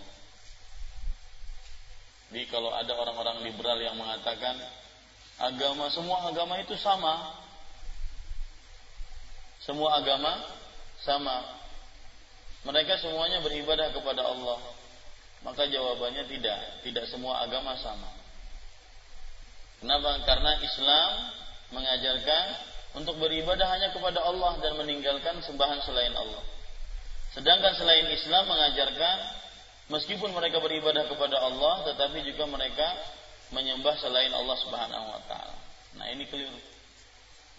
[2.29, 4.53] Jadi kalau ada orang-orang liberal yang mengatakan
[5.41, 7.33] agama semua agama itu sama.
[9.59, 10.39] Semua agama
[11.03, 11.58] sama
[12.67, 14.59] mereka semuanya beribadah kepada Allah.
[15.39, 18.11] Maka jawabannya tidak, tidak semua agama sama.
[19.79, 20.19] Kenapa?
[20.27, 21.11] Karena Islam
[21.71, 22.45] mengajarkan
[22.99, 26.43] untuk beribadah hanya kepada Allah dan meninggalkan sembahan selain Allah.
[27.31, 29.17] Sedangkan selain Islam mengajarkan
[29.93, 32.87] meskipun mereka beribadah kepada Allah tetapi juga mereka
[33.55, 35.57] menyembah selain Allah Subhanahu wa taala.
[35.95, 36.59] Nah, ini keliru.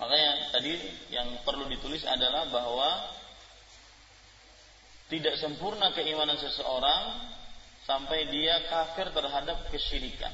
[0.00, 0.74] Makanya tadi
[1.12, 2.88] yang perlu ditulis adalah bahwa
[5.10, 7.18] tidak sempurna keimanan seseorang
[7.82, 10.30] sampai dia kafir terhadap kesyirikan.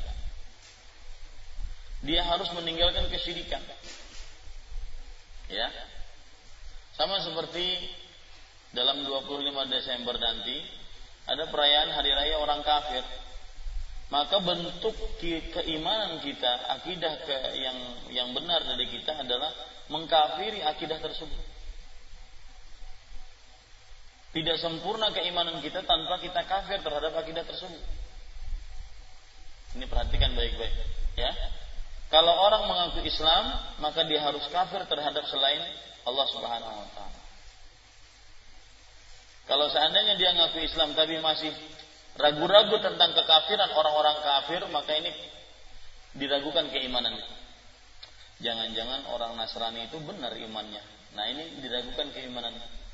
[2.04, 3.64] Dia harus meninggalkan kesyirikan.
[5.48, 5.72] Ya.
[6.92, 7.88] Sama seperti
[8.76, 10.60] dalam 25 Desember nanti
[11.24, 13.02] ada perayaan hari raya orang kafir.
[14.06, 14.94] Maka bentuk
[15.50, 17.78] keimanan kita, akidah ke yang
[18.14, 19.50] yang benar dari kita adalah
[19.90, 21.55] mengkafiri akidah tersebut.
[24.36, 27.80] Tidak sempurna keimanan kita tanpa kita kafir terhadap akidah tersebut.
[29.80, 30.76] Ini perhatikan baik-baik,
[31.16, 31.32] ya.
[32.12, 33.48] Kalau orang mengaku Islam,
[33.80, 35.64] maka dia harus kafir terhadap selain
[36.04, 37.20] Allah Subhanahu wa taala.
[39.48, 41.56] Kalau seandainya dia mengaku Islam tapi masih
[42.20, 45.16] ragu-ragu tentang kekafiran orang-orang kafir, maka ini
[46.12, 47.24] diragukan keimanannya.
[48.44, 50.84] Jangan-jangan orang Nasrani itu benar imannya.
[51.16, 52.84] Nah, ini diragukan keimanannya.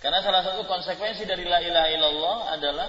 [0.00, 2.88] Karena salah satu konsekuensi dari la ilaha illallah adalah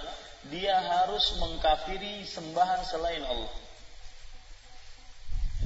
[0.52, 3.54] dia harus mengkafiri sembahan selain Allah.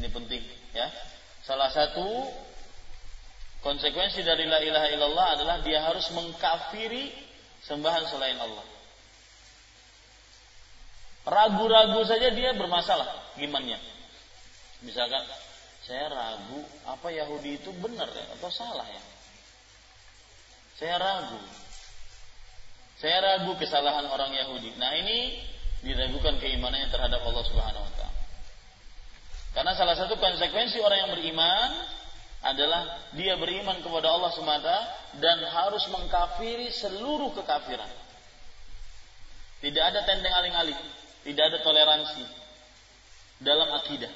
[0.01, 0.87] Ini penting ya.
[1.41, 2.29] Salah satu
[3.65, 7.09] konsekuensi dari la ilaha illallah adalah dia harus mengkafiri
[7.65, 8.65] sembahan selain Allah.
[11.21, 13.77] Ragu-ragu saja dia bermasalah imannya.
[14.81, 15.21] Misalkan
[15.85, 19.01] saya ragu apa Yahudi itu benar ya atau salah ya.
[20.81, 21.37] Saya ragu.
[22.97, 24.73] Saya ragu kesalahan orang Yahudi.
[24.81, 25.37] Nah ini
[25.85, 28.21] diragukan keimanannya terhadap Allah Subhanahu wa taala.
[29.53, 31.69] Karena salah satu konsekuensi orang yang beriman
[32.41, 34.77] adalah dia beriman kepada Allah semata
[35.21, 37.89] dan harus mengkafiri seluruh kekafiran.
[39.61, 40.81] Tidak ada tendeng aling-aling,
[41.29, 42.25] tidak ada toleransi
[43.37, 44.09] dalam akidah.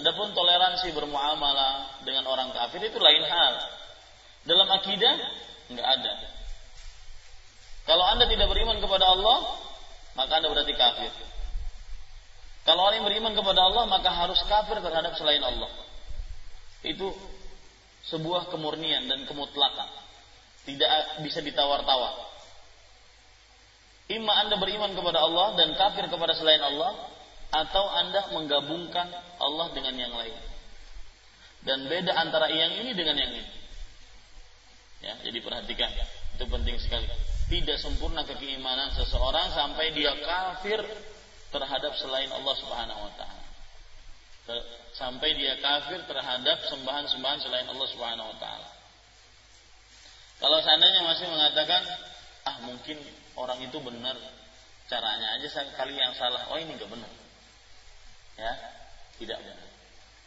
[0.00, 3.77] Adapun toleransi bermuamalah dengan orang kafir itu lain hal.
[4.48, 5.14] Dalam akidah
[5.68, 6.12] enggak ada.
[7.84, 9.60] Kalau Anda tidak beriman kepada Allah,
[10.16, 11.12] maka Anda berarti kafir.
[12.64, 15.72] Kalau orang yang beriman kepada Allah maka harus kafir terhadap selain Allah.
[16.84, 17.12] Itu
[18.08, 19.88] sebuah kemurnian dan kemutlakan.
[20.68, 22.28] Tidak bisa ditawar-tawar.
[24.08, 26.96] Ima Anda beriman kepada Allah dan kafir kepada selain Allah
[27.52, 30.36] atau Anda menggabungkan Allah dengan yang lain.
[31.64, 33.67] Dan beda antara yang ini dengan yang ini.
[34.98, 35.90] Ya, jadi perhatikan,
[36.34, 37.06] itu penting sekali.
[37.48, 40.82] Tidak sempurna keimanan seseorang sampai dia kafir
[41.54, 43.44] terhadap selain Allah Subhanahu wa taala.
[44.92, 48.68] Sampai dia kafir terhadap sembahan-sembahan selain Allah Subhanahu wa taala.
[50.38, 51.82] Kalau seandainya masih mengatakan,
[52.46, 52.96] ah mungkin
[53.34, 54.14] orang itu benar,
[54.86, 56.46] caranya aja kali yang salah.
[56.50, 57.10] Oh ini enggak benar.
[58.38, 58.52] Ya,
[59.18, 59.68] tidak benar.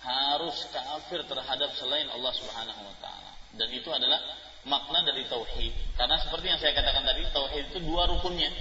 [0.01, 3.31] Harus kafir terhadap selain Allah Subhanahu wa taala.
[3.55, 4.19] Dan itu adalah
[4.65, 5.97] makna dari tauhid.
[5.97, 8.51] Karena seperti yang saya katakan tadi, tauhid itu dua rukunnya.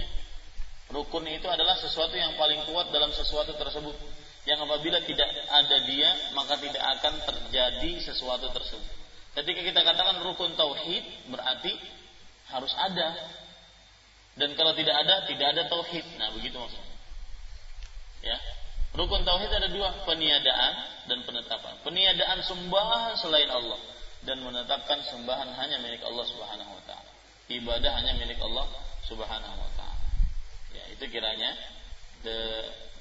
[0.91, 3.95] Rukun itu adalah sesuatu yang paling kuat dalam sesuatu tersebut.
[4.43, 8.91] Yang apabila tidak ada dia, maka tidak akan terjadi sesuatu tersebut.
[9.31, 11.71] Ketika kita katakan rukun tauhid, berarti
[12.51, 13.15] harus ada.
[14.35, 16.03] Dan kalau tidak ada, tidak ada tauhid.
[16.19, 16.91] Nah, begitu maksudnya.
[18.25, 18.37] Ya.
[18.91, 20.73] Rukun tauhid ada dua, peniadaan
[21.07, 21.79] dan penetapan.
[21.87, 23.79] Peniadaan sembahan selain Allah
[24.21, 27.11] dan menetapkan sembahan hanya milik Allah Subhanahu wa taala.
[27.49, 28.69] Ibadah hanya milik Allah
[29.05, 30.05] Subhanahu wa taala.
[30.71, 31.51] Ya, itu kiranya
[32.21, 32.35] de,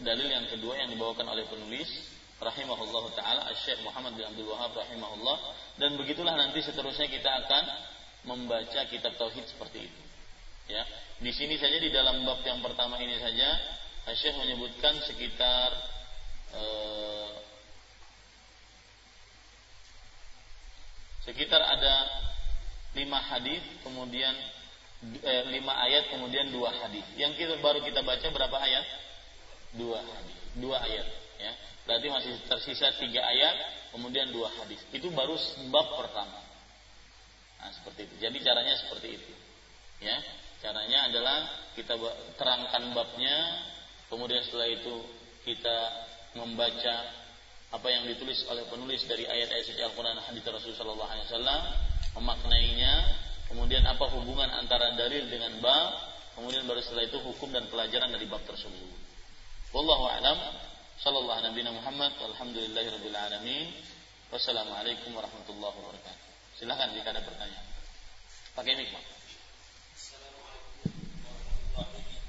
[0.01, 1.89] dalil yang kedua yang dibawakan oleh penulis
[2.41, 5.37] rahimahullah taala Syekh Muhammad bin Abdul Wahab rahimahullah
[5.77, 7.65] dan begitulah nanti seterusnya kita akan
[8.25, 10.03] membaca kitab tauhid seperti itu.
[10.71, 10.87] Ya,
[11.21, 13.49] di sini saja di dalam bab yang pertama ini saja
[14.11, 15.71] Syekh menyebutkan sekitar
[16.57, 17.29] eh,
[21.25, 21.95] sekitar ada
[22.97, 24.35] lima hadis kemudian
[25.23, 27.05] eh, lima ayat kemudian dua hadis.
[27.17, 28.87] Yang kita baru kita baca berapa ayat?
[29.79, 31.07] Dua hadis, dua ayat.
[31.41, 31.53] Ya,
[31.89, 33.57] berarti masih tersisa tiga ayat,
[33.97, 34.81] kemudian dua hadis.
[34.93, 35.39] Itu baru
[35.73, 36.41] bab pertama.
[37.61, 38.15] Nah, seperti itu.
[38.21, 39.33] Jadi caranya seperti itu.
[40.01, 40.17] Ya,
[40.65, 41.39] caranya adalah
[41.77, 41.97] kita
[42.37, 43.37] terangkan babnya,
[44.09, 44.95] kemudian setelah itu
[45.45, 45.79] kita
[46.37, 47.20] membaca
[47.71, 51.63] apa yang ditulis oleh penulis dari ayat-ayat suci Al-Quran hadis Rasulullah SAW,
[52.19, 52.93] memaknainya,
[53.51, 55.91] Kemudian apa hubungan antara dalil dengan bab?
[56.39, 58.95] Kemudian baru setelah itu hukum dan pelajaran dari bab tersebut.
[59.75, 60.39] Wallahu a'lam.
[61.03, 62.15] Sallallahu Nabi Muhammad.
[62.31, 63.75] Alhamdulillahirabbil alamin.
[64.31, 66.27] Wassalamualaikum warahmatullahi wabarakatuh.
[66.63, 67.67] Silahkan jika ada pertanyaan.
[68.55, 69.05] Pakai mic, Pak.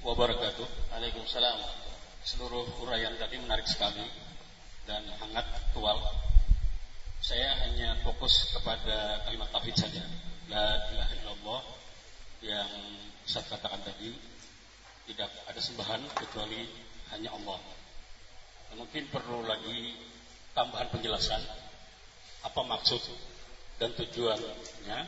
[0.02, 0.68] wabarakatuh.
[0.90, 1.60] Waalaikumsalam.
[2.26, 4.02] Seluruh uraian tadi menarik sekali
[4.86, 5.98] dan hangat aktual.
[7.22, 10.02] Saya hanya fokus kepada kalimat tauhid saja
[10.50, 11.62] la ilaha illallah
[12.42, 12.70] yang
[13.30, 14.12] saya katakan tadi
[15.06, 16.66] tidak ada sembahan kecuali
[17.14, 17.60] hanya Allah.
[18.72, 20.00] mungkin perlu lagi
[20.56, 21.44] tambahan penjelasan
[22.42, 23.04] apa maksud
[23.82, 25.00] dan tujuannya,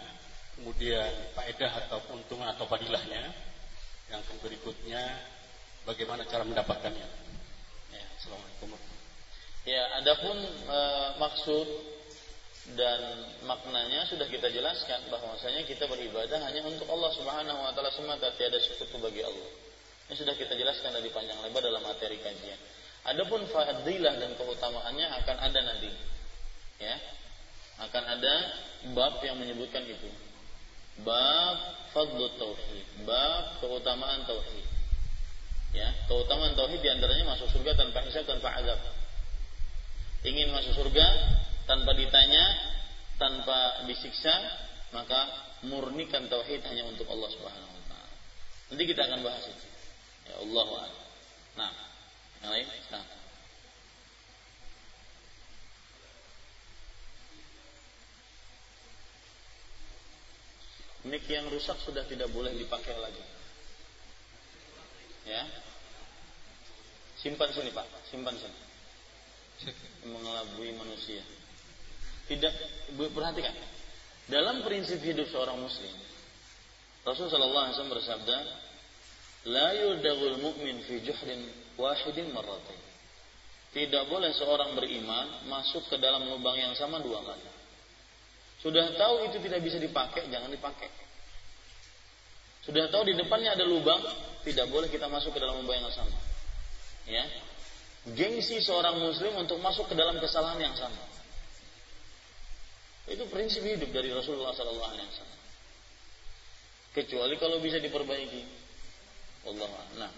[0.59, 3.31] kemudian faedah atau keuntungan atau fadilahnya,
[4.09, 5.01] yang berikutnya
[5.85, 7.07] bagaimana cara mendapatkannya.
[7.93, 8.92] Ya, Assalamualaikum.
[9.63, 10.35] Ya, adapun
[10.67, 10.79] e,
[11.23, 11.67] maksud
[12.75, 12.99] dan
[13.47, 18.59] maknanya sudah kita jelaskan bahwasanya kita beribadah hanya untuk Allah Subhanahu wa taala semata tiada
[18.59, 19.49] sekutu bagi Allah.
[20.11, 22.59] Ini sudah kita jelaskan dari panjang lebar dalam materi kajian.
[23.07, 25.91] Adapun fadilah dan keutamaannya akan ada nanti.
[26.79, 26.95] Ya.
[27.83, 28.33] Akan ada
[28.91, 30.11] bab yang menyebutkan itu.
[31.07, 34.67] Bab fadlu tauhid, bab keutamaan tauhid.
[35.73, 39.02] Ya, keutamaan tauhid di antaranya masuk surga tanpa hisab tanpa azab.
[40.23, 41.07] Ingin masuk surga
[41.67, 42.43] tanpa ditanya,
[43.19, 44.31] tanpa disiksa,
[44.95, 45.27] maka
[45.67, 48.15] murnikan tauhid hanya untuk Allah Subhanahu wa taala.
[48.71, 49.67] Nanti kita akan bahas itu.
[50.31, 50.67] Ya Allah
[51.53, 51.73] Nah,
[52.41, 52.67] yang lain?
[52.89, 53.05] Nah.
[61.03, 63.25] Mic yang rusak sudah tidak boleh dipakai lagi.
[65.27, 65.43] Ya.
[67.19, 67.87] Simpan sini, Pak.
[68.07, 68.62] Simpan sini.
[70.11, 71.23] Mengelabui manusia.
[72.27, 72.53] Tidak
[73.11, 73.55] perhatikan.
[74.27, 75.91] Dalam prinsip hidup seorang muslim,
[77.03, 78.37] Rasulullah sallallahu alaihi wasallam bersabda,
[79.51, 81.43] "La yuldagul mu'min fi juhdin
[81.75, 82.81] wahidin marratain."
[83.73, 87.49] Tidak boleh seorang beriman masuk ke dalam lubang yang sama dua kali.
[88.63, 90.87] Sudah tahu itu tidak bisa dipakai, jangan dipakai.
[92.63, 93.99] Sudah tahu di depannya ada lubang,
[94.47, 96.15] tidak boleh kita masuk ke dalam lubang yang sama.
[97.03, 97.27] Ya.
[98.11, 100.99] Gengsi seorang muslim untuk masuk ke dalam kesalahan yang sama.
[103.07, 105.41] Itu prinsip hidup dari Rasulullah sallallahu alaihi wasallam.
[106.91, 108.43] Kecuali kalau bisa diperbaiki.
[109.43, 110.11] Allah nah.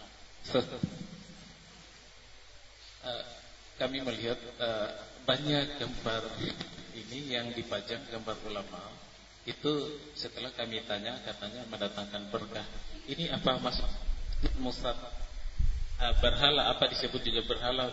[3.05, 3.25] uh,
[3.81, 4.89] kami melihat uh,
[5.25, 6.21] banyak gambar
[6.93, 8.81] ini yang dipajang gambar ulama
[9.45, 12.65] itu setelah kami tanya katanya mendatangkan berkah.
[13.05, 13.85] Ini apa maksud
[14.61, 15.24] Mustad uh,
[16.19, 17.91] berhala apa disebut juga berhala?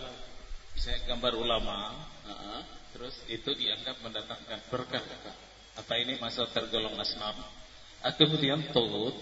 [0.73, 1.93] Misalnya gambar ulama,
[2.25, 5.03] uh, terus itu dianggap mendatangkan berkah.
[5.77, 7.37] Apa ini masuk tergolong asnam?
[8.17, 9.15] Kemudian tawud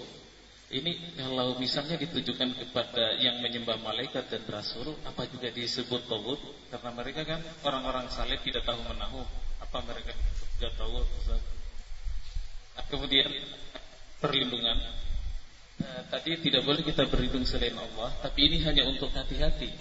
[0.72, 6.40] ini kalau misalnya ditujukan kepada yang menyembah malaikat dan rasul, apa juga disebut tawud?
[6.72, 9.22] Karena mereka kan orang-orang saleh tidak tahu menahu
[9.62, 10.12] apa mereka
[10.60, 11.00] tidak tahu
[12.92, 13.32] kemudian
[14.20, 14.78] perlindungan
[15.82, 19.72] eh, tadi tidak boleh kita berlindung selain Allah tapi ini hanya untuk hati-hati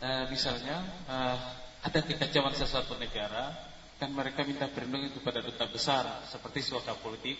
[0.00, 1.38] eh, misalnya eh,
[1.84, 3.50] ada kekacauan sesuatu negara
[3.98, 7.36] kan mereka minta perlindungan kepada duta besar seperti suaka politik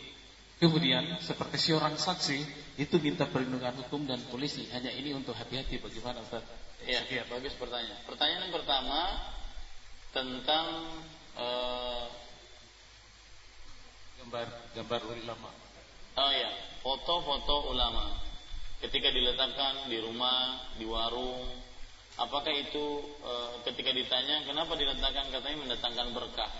[0.61, 2.39] kemudian seperti seorang saksi
[2.77, 6.45] itu minta perlindungan hukum dan polisi hanya ini untuk hati-hati bagaimana Ustaz?
[6.89, 8.01] Ya, bagus pertanyaan.
[8.09, 9.01] Pertanyaan yang pertama
[10.17, 10.67] tentang
[11.37, 12.09] uh,
[14.21, 14.47] gambar
[14.81, 15.51] gambar ulama.
[16.19, 16.51] Oh ya,
[16.83, 18.19] foto-foto ulama.
[18.81, 21.45] Ketika diletakkan di rumah, di warung,
[22.17, 23.33] apakah itu e,
[23.69, 26.53] ketika ditanya kenapa diletakkan katanya mendatangkan berkah.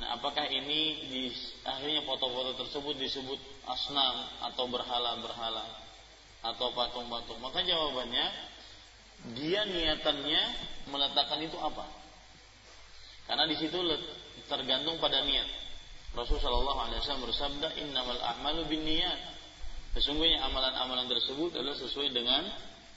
[0.00, 1.22] Nah, apakah ini di
[1.62, 4.16] akhirnya foto-foto tersebut disebut asnam
[4.50, 5.66] atau berhala-berhala
[6.40, 7.38] atau patung-patung?
[7.38, 8.26] Maka jawabannya
[9.36, 10.42] dia niatannya
[10.88, 11.84] meletakkan itu apa?
[13.28, 13.76] Karena di situ
[14.48, 15.46] tergantung pada niat.
[16.10, 19.18] Rasulullah Shallallahu Alaihi Wasallam bersabda, Innamal a'malu bin niat.
[19.94, 22.46] Sesungguhnya amalan-amalan tersebut adalah sesuai dengan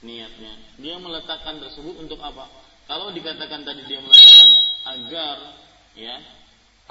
[0.05, 0.77] niatnya.
[0.77, 2.45] Dia meletakkan tersebut untuk apa?
[2.85, 4.49] Kalau dikatakan tadi dia meletakkan
[4.83, 5.37] agar
[5.97, 6.15] ya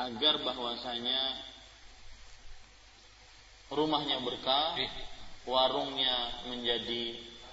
[0.01, 1.21] agar bahwasanya
[3.69, 4.75] rumahnya berkah,
[5.45, 7.05] warungnya menjadi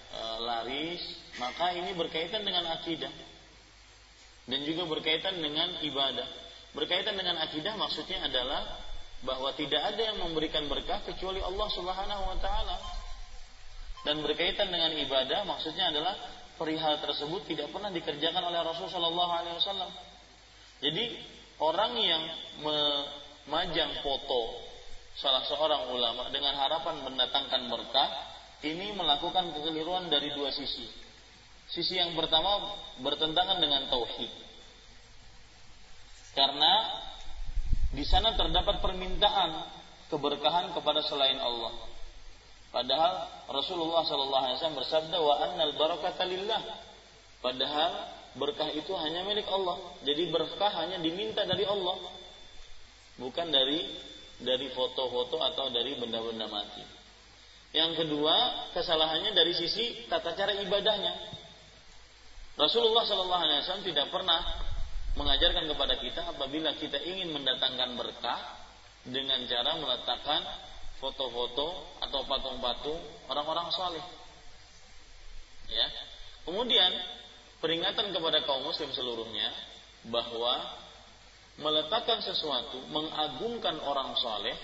[0.09, 1.03] e, laris,
[1.37, 3.11] maka ini berkaitan dengan akidah
[4.49, 6.48] dan juga berkaitan dengan ibadah.
[6.73, 8.77] Berkaitan dengan akidah maksudnya adalah
[9.25, 12.77] bahwa tidak ada yang memberikan berkah kecuali Allah Subhanahu wa taala.
[14.07, 16.15] Dan berkaitan dengan ibadah maksudnya adalah
[16.55, 19.91] perihal tersebut tidak pernah dikerjakan oleh Rasul sallallahu alaihi wasallam.
[20.79, 21.03] Jadi
[21.59, 22.23] orang yang
[22.63, 24.63] memajang foto
[25.19, 28.09] salah seorang ulama dengan harapan mendatangkan berkah
[28.63, 30.87] ini melakukan kekeliruan dari dua sisi.
[31.69, 34.31] Sisi yang pertama bertentangan dengan tauhid.
[36.39, 36.71] Karena
[37.91, 39.51] di sana terdapat permintaan
[40.07, 41.75] keberkahan kepada selain Allah.
[42.71, 46.63] Padahal Rasulullah sallallahu alaihi wasallam bersabda wa annal barakata lillah.
[47.43, 47.91] Padahal
[48.39, 49.99] berkah itu hanya milik Allah.
[50.07, 51.97] Jadi berkah hanya diminta dari Allah.
[53.19, 53.83] Bukan dari
[54.39, 56.87] dari foto-foto atau dari benda-benda mati.
[57.75, 61.35] Yang kedua, kesalahannya dari sisi tata cara ibadahnya.
[62.55, 64.68] Rasulullah Shallallahu Alaihi Wasallam tidak pernah
[65.19, 68.39] mengajarkan kepada kita apabila kita ingin mendatangkan berkah
[69.03, 70.41] dengan cara meletakkan
[71.03, 74.05] foto-foto atau patung-patung orang-orang saleh.
[75.67, 75.87] Ya.
[76.47, 76.91] Kemudian
[77.59, 79.51] peringatan kepada kaum muslim seluruhnya
[80.07, 80.55] bahwa
[81.59, 84.55] meletakkan sesuatu mengagungkan orang saleh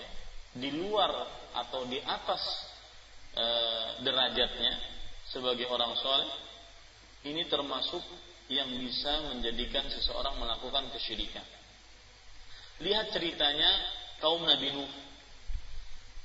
[0.56, 1.12] di luar
[1.52, 2.40] atau di atas
[3.36, 3.46] e,
[4.00, 4.72] derajatnya
[5.28, 6.32] sebagai orang saleh
[7.28, 8.00] ini termasuk
[8.46, 11.42] yang bisa menjadikan seseorang melakukan kesyirikan.
[12.78, 13.70] Lihat ceritanya
[14.22, 14.92] kaum Nabi Nuh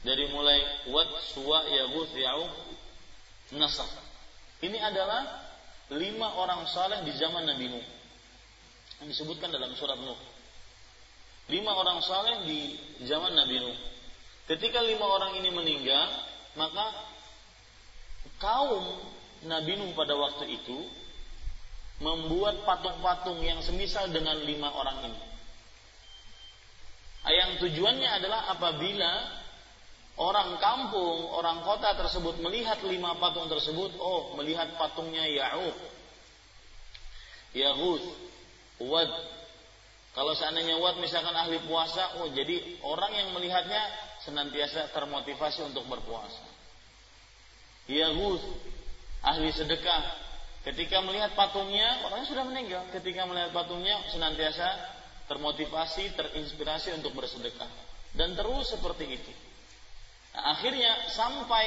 [0.01, 0.59] dari mulai
[0.89, 2.53] Wad, Suwa, Yaguth, Ya'uq,
[3.57, 3.89] Nasr.
[4.61, 5.49] Ini adalah
[5.97, 7.86] lima orang saleh di zaman Nabi Nuh.
[9.01, 10.19] Yang disebutkan dalam surat Nuh.
[11.49, 12.78] Lima orang saleh di
[13.09, 13.78] zaman Nabi Nuh.
[14.45, 16.05] Ketika lima orang ini meninggal,
[16.53, 16.86] maka
[18.38, 19.01] kaum
[19.49, 21.01] Nabi Nuh pada waktu itu
[22.02, 25.22] membuat patung-patung yang semisal dengan lima orang ini.
[27.30, 29.12] Yang tujuannya adalah apabila
[30.18, 35.78] orang kampung, orang kota tersebut melihat lima patung tersebut, oh melihat patungnya Ya'uq,
[37.54, 38.04] Yahud,
[38.82, 39.12] Wad.
[40.12, 43.80] Kalau seandainya Wad misalkan ahli puasa, oh jadi orang yang melihatnya
[44.26, 46.43] senantiasa termotivasi untuk berpuasa.
[47.86, 48.41] Yahud,
[49.22, 50.02] ahli sedekah,
[50.62, 52.86] Ketika melihat patungnya, orangnya sudah meninggal.
[52.93, 54.68] Ketika melihat patungnya, senantiasa
[55.26, 57.70] termotivasi, terinspirasi untuk bersedekah.
[58.14, 59.32] Dan terus seperti itu.
[60.38, 61.66] Nah, akhirnya sampai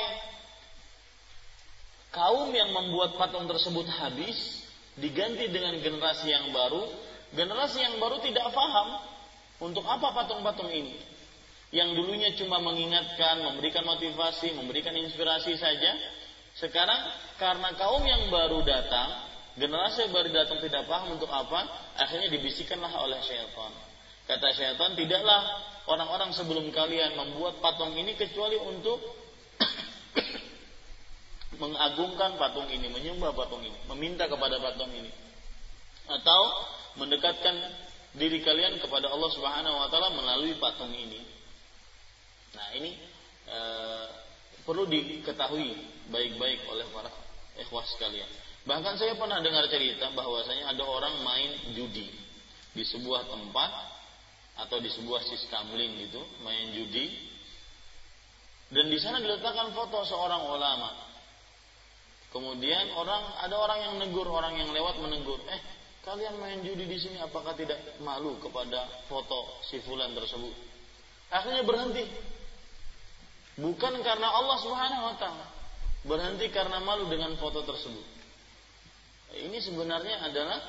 [2.14, 4.62] kaum yang membuat patung tersebut habis,
[4.94, 6.86] diganti dengan generasi yang baru.
[7.34, 8.88] Generasi yang baru tidak paham
[9.58, 10.94] untuk apa patung-patung ini.
[11.74, 15.98] Yang dulunya cuma mengingatkan, memberikan motivasi, memberikan inspirasi saja,
[16.54, 17.00] sekarang
[17.34, 19.26] karena kaum yang baru datang,
[19.58, 21.66] generasi yang baru datang tidak paham untuk apa,
[21.98, 23.74] akhirnya dibisikkanlah oleh syaitan.
[24.24, 25.42] Kata syaitan, tidaklah
[25.90, 29.02] orang-orang sebelum kalian membuat patung ini kecuali untuk
[31.62, 35.10] mengagungkan patung ini, menyembah patung ini, meminta kepada patung ini.
[36.06, 36.40] Atau
[37.02, 37.54] mendekatkan
[38.14, 41.18] diri kalian kepada Allah Subhanahu wa taala melalui patung ini.
[42.54, 42.94] Nah, ini
[43.50, 43.58] e,
[44.64, 45.76] perlu diketahui
[46.08, 47.12] baik-baik oleh para
[47.60, 48.28] ikhwah sekalian.
[48.64, 52.08] Bahkan saya pernah dengar cerita bahwasanya ada orang main judi
[52.72, 53.70] di sebuah tempat
[54.64, 57.12] atau di sebuah siskamling gitu, main judi.
[58.72, 60.90] Dan di sana diletakkan foto seorang ulama.
[62.32, 65.60] Kemudian orang ada orang yang negur, orang yang lewat menegur, "Eh,
[66.02, 70.50] kalian main judi di sini apakah tidak malu kepada foto si fulan tersebut?"
[71.30, 72.02] Akhirnya berhenti
[73.54, 75.46] Bukan karena Allah Subhanahu wa taala.
[76.04, 78.06] Berhenti karena malu dengan foto tersebut.
[79.34, 80.60] Ini sebenarnya adalah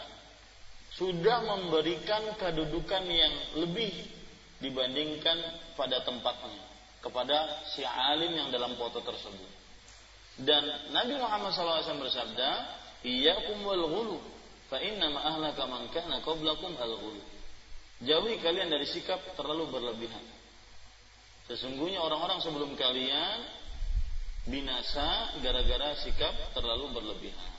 [0.95, 3.91] sudah memberikan kedudukan yang lebih
[4.63, 5.37] dibandingkan
[5.75, 6.63] pada tempatnya
[7.03, 9.51] kepada si alim yang dalam foto tersebut.
[10.41, 12.49] Dan Nabi Muhammad SAW bersabda,
[13.05, 14.17] "Iyyakum wal ghulu,
[14.71, 17.21] fa inna ahlaka man kana qablakum al ghulu."
[18.03, 20.23] Jauhi kalian dari sikap terlalu berlebihan.
[21.45, 23.37] Sesungguhnya orang-orang sebelum kalian
[24.49, 27.53] binasa gara-gara sikap terlalu berlebihan.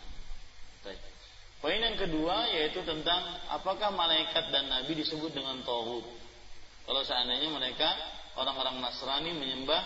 [0.83, 0.99] Baik.
[1.63, 6.07] Poin yang kedua yaitu tentang apakah malaikat dan nabi disebut dengan tauhid.
[6.87, 7.91] Kalau seandainya mereka
[8.39, 9.83] orang-orang Nasrani menyembah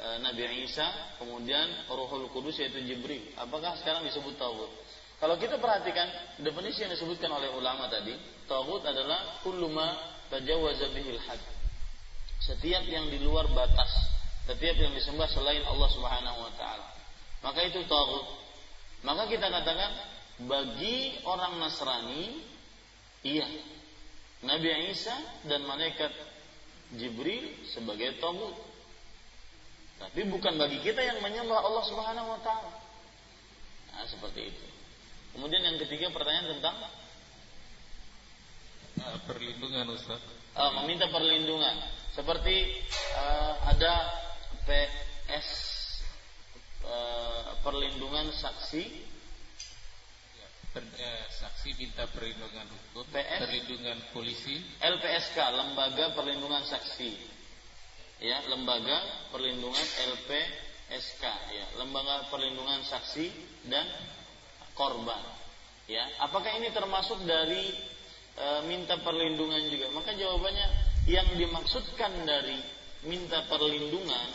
[0.00, 4.72] e, Nabi Isa, kemudian Ruhul Kudus yaitu Jibril, apakah sekarang disebut tauhid?
[5.20, 6.08] Kalau kita perhatikan
[6.40, 8.16] definisi yang disebutkan oleh ulama tadi,
[8.48, 11.51] tauhid adalah kullu ma tajawaza bihil had
[12.42, 13.90] setiap yang di luar batas,
[14.50, 16.86] setiap yang disembah selain Allah Subhanahu wa taala.
[17.42, 18.26] Maka itu tagut.
[19.02, 19.90] Maka kita katakan
[20.46, 22.42] bagi orang Nasrani
[23.22, 23.46] iya
[24.42, 25.14] Nabi Isa
[25.46, 26.10] dan malaikat
[26.98, 28.58] Jibril sebagai tagut.
[30.02, 32.72] Tapi bukan bagi kita yang menyembah Allah Subhanahu wa taala.
[33.94, 34.66] Nah, seperti itu.
[35.38, 36.76] Kemudian yang ketiga pertanyaan tentang
[39.30, 40.20] perlindungan Ustaz.
[40.52, 42.01] Uh, meminta perlindungan.
[42.12, 42.56] Seperti
[43.16, 43.94] uh, ada
[44.68, 45.48] PS
[46.84, 48.84] uh, eh, perlindungan saksi
[50.36, 57.32] ya, per, eh, saksi minta perlindungan hukum, PS, perlindungan polisi, LPSK, Lembaga Perlindungan Saksi.
[58.22, 59.02] Ya, Lembaga
[59.32, 63.32] Perlindungan LPSK ya, Lembaga Perlindungan Saksi
[63.72, 63.88] dan
[64.76, 65.20] Korban.
[65.90, 67.74] Ya, apakah ini termasuk dari
[68.38, 69.90] e, minta perlindungan juga?
[69.90, 72.58] Maka jawabannya yang dimaksudkan dari
[73.06, 74.28] minta perlindungan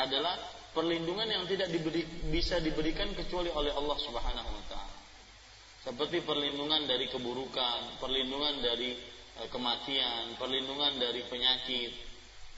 [0.00, 0.36] adalah
[0.72, 4.96] perlindungan yang tidak diberi, bisa diberikan kecuali oleh Allah Subhanahu wa taala.
[5.84, 8.96] Seperti perlindungan dari keburukan, perlindungan dari
[9.40, 11.92] e, kematian, perlindungan dari penyakit.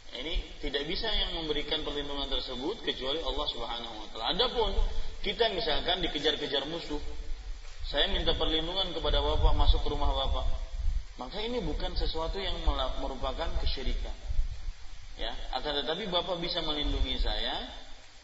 [0.08, 4.26] Ini tidak bisa yang memberikan perlindungan tersebut kecuali Allah Subhanahu wa taala.
[4.34, 4.70] Adapun
[5.22, 7.02] kita misalkan dikejar-kejar musuh,
[7.86, 10.67] saya minta perlindungan kepada Bapak masuk ke rumah Bapak.
[11.18, 12.54] Maka ini bukan sesuatu yang
[13.02, 14.14] merupakan kesyirikan.
[15.18, 17.66] Ya, akan tetapi Bapak bisa melindungi saya,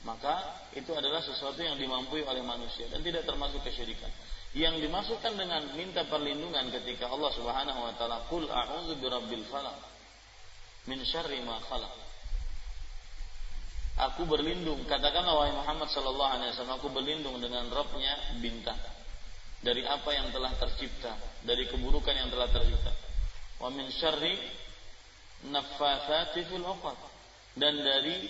[0.06, 4.08] maka itu adalah sesuatu yang dimampui oleh manusia dan tidak termasuk kesyirikan.
[4.54, 9.74] Yang dimasukkan dengan minta perlindungan ketika Allah Subhanahu wa taala qul a'udzu birabbil falaq
[10.86, 11.90] min syarri ma khalaq.
[13.94, 18.78] Aku berlindung, katakanlah wahai Muhammad sallallahu alaihi wasallam, aku berlindung dengan Rabbnya bintang
[19.62, 21.14] dari apa yang telah tercipta,
[21.44, 22.92] dari keburukan yang telah tercipta.
[23.60, 24.34] Wa min syarri
[25.52, 26.64] naffatsati fil
[27.54, 28.26] dan dari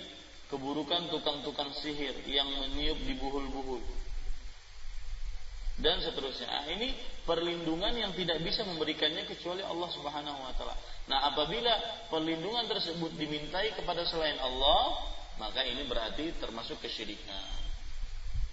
[0.51, 3.81] keburukan tukang-tukang sihir yang meniup di buhul-buhul.
[5.75, 6.47] Dan seterusnya.
[6.47, 6.95] Nah, ini
[7.27, 10.71] perlindungan yang tidak bisa memberikannya kecuali Allah Subhanahu wa taala.
[11.11, 11.73] Nah, apabila
[12.07, 15.03] perlindungan tersebut dimintai kepada selain Allah,
[15.35, 17.43] maka ini berarti termasuk kesyirikan.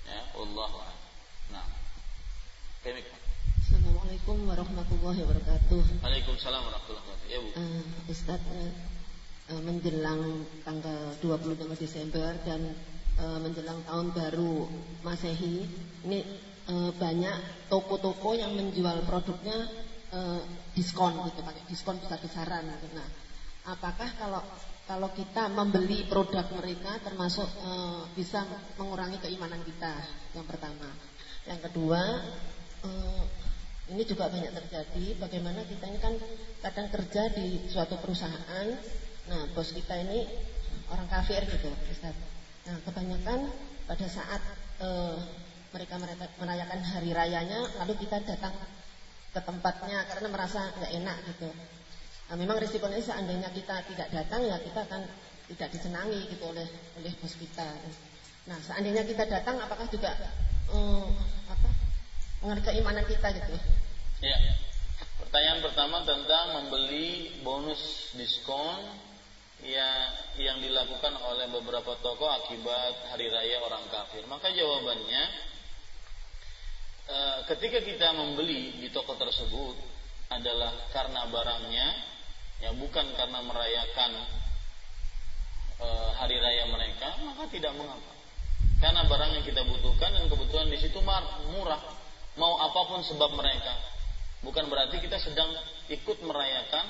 [0.02, 0.70] Ya, Allah.
[1.54, 1.66] Nah.
[4.03, 5.82] Assalamualaikum warahmatullahi wabarakatuh.
[6.03, 7.30] Waalaikumsalam warahmatullahi wabarakatuh.
[7.30, 7.48] Ya, Bu.
[7.55, 12.74] Uh, Ustaz uh, menjelang tanggal 25 Desember dan
[13.22, 14.66] uh, menjelang tahun baru
[15.07, 15.70] Masehi,
[16.03, 16.18] ini
[16.66, 19.70] uh, banyak toko-toko yang menjual produknya
[20.11, 20.42] uh,
[20.74, 22.98] diskon gitu, pakai diskon besar-besaran gitu.
[22.98, 23.07] Nah,
[23.70, 24.42] apakah kalau
[24.82, 28.42] kalau kita membeli produk mereka termasuk uh, bisa
[28.82, 29.94] mengurangi keimanan kita
[30.34, 30.90] yang pertama.
[31.46, 32.03] Yang kedua,
[32.82, 33.41] uh,
[33.93, 35.20] ini juga banyak terjadi.
[35.20, 36.16] Bagaimana kita ini kan
[36.64, 38.66] kadang kerja di suatu perusahaan.
[39.28, 40.24] Nah bos kita ini
[40.88, 42.16] orang kafir gitu Ustaz.
[42.64, 43.53] Nah kebanyakan
[43.84, 44.40] pada saat
[44.80, 45.16] uh,
[45.72, 45.97] mereka
[46.40, 48.53] merayakan hari rayanya lalu kita datang
[49.32, 51.49] ke tempatnya karena merasa nggak enak gitu.
[52.28, 55.05] Nah, memang risikonya seandainya kita tidak datang ya kita akan
[55.53, 56.68] tidak disenangi gitu oleh
[57.01, 57.68] oleh bos kita.
[58.49, 60.12] Nah seandainya kita datang apakah juga
[60.72, 61.09] um,
[61.49, 61.68] apa
[62.45, 63.57] mengenai keimanan kita gitu.
[64.22, 64.38] Ya.
[65.18, 68.78] Pertanyaan pertama tentang membeli bonus diskon
[69.66, 69.90] ya
[70.38, 74.22] yang dilakukan oleh beberapa toko akibat hari raya orang kafir.
[74.30, 75.22] Maka jawabannya
[77.10, 77.18] e,
[77.50, 79.74] ketika kita membeli di toko tersebut
[80.30, 81.88] adalah karena barangnya
[82.62, 84.22] ya bukan karena merayakan
[85.82, 88.14] e, hari raya mereka, maka tidak mengapa.
[88.78, 91.02] Karena barang yang kita butuhkan dan kebetulan di situ
[91.50, 91.82] murah
[92.38, 93.91] mau apa pun sebab mereka.
[94.43, 95.51] Bukan berarti kita sedang
[95.86, 96.86] ikut merayakan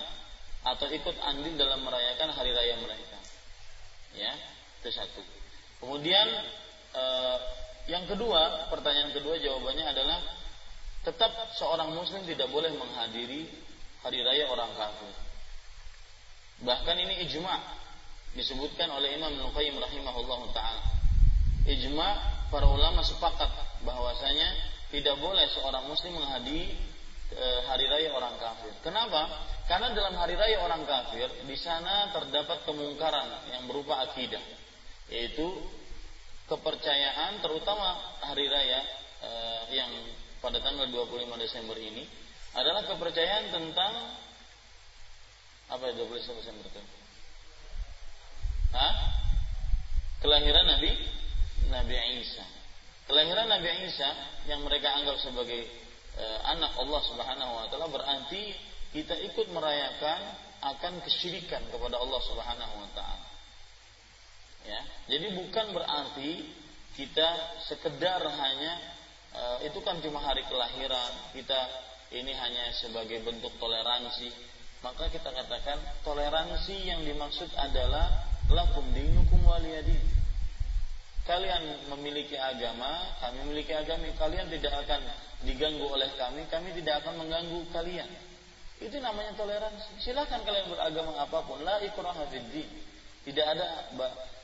[0.62, 3.18] atau ikut andil dalam merayakan hari raya mereka.
[4.16, 4.32] Ya,
[4.80, 5.20] itu satu.
[5.84, 6.28] Kemudian
[6.96, 7.38] eh,
[7.92, 10.18] yang kedua, pertanyaan kedua jawabannya adalah
[11.02, 13.50] tetap seorang muslim tidak boleh menghadiri
[14.06, 15.12] hari raya orang kafir.
[16.62, 17.58] Bahkan ini ijma
[18.38, 20.82] disebutkan oleh Imam Nuqayyim rahimahullah taala.
[21.66, 22.08] Ijma
[22.54, 23.50] para ulama sepakat
[23.82, 24.46] bahwasanya
[24.94, 26.78] tidak boleh seorang muslim menghadiri
[27.66, 28.72] hari raya orang kafir.
[28.84, 29.28] Kenapa?
[29.70, 34.42] Karena dalam hari raya orang kafir di sana terdapat kemungkaran yang berupa akidah,
[35.08, 35.46] yaitu
[36.50, 38.80] kepercayaan terutama hari raya
[39.22, 39.30] e,
[39.72, 39.88] yang
[40.42, 42.04] pada tanggal 25 Desember ini
[42.52, 43.92] adalah kepercayaan tentang
[45.72, 46.82] apa ya 25 Desember itu?
[48.76, 48.92] Hah?
[50.20, 50.90] Kelahiran Nabi
[51.72, 52.44] Nabi Isa.
[53.08, 54.10] Kelahiran Nabi Isa
[54.50, 55.81] yang mereka anggap sebagai
[56.16, 58.52] e, anak Allah Subhanahu wa taala berarti
[58.92, 60.20] kita ikut merayakan
[60.62, 63.28] akan kesyirikan kepada Allah Subhanahu wa taala.
[64.62, 64.80] Ya,
[65.10, 66.46] jadi bukan berarti
[66.94, 67.28] kita
[67.66, 68.72] sekedar hanya
[69.32, 71.60] e, itu kan cuma hari kelahiran, kita
[72.12, 74.30] ini hanya sebagai bentuk toleransi.
[74.82, 80.21] Maka kita katakan toleransi yang dimaksud adalah lakum dinukum waliyadin
[81.22, 85.00] kalian memiliki agama, kami memiliki agama, kalian tidak akan
[85.46, 88.10] diganggu oleh kami, kami tidak akan mengganggu kalian.
[88.82, 90.02] Itu namanya toleransi.
[90.02, 92.26] Silakan kalian beragama apa pun, la ikraha
[93.22, 93.66] Tidak ada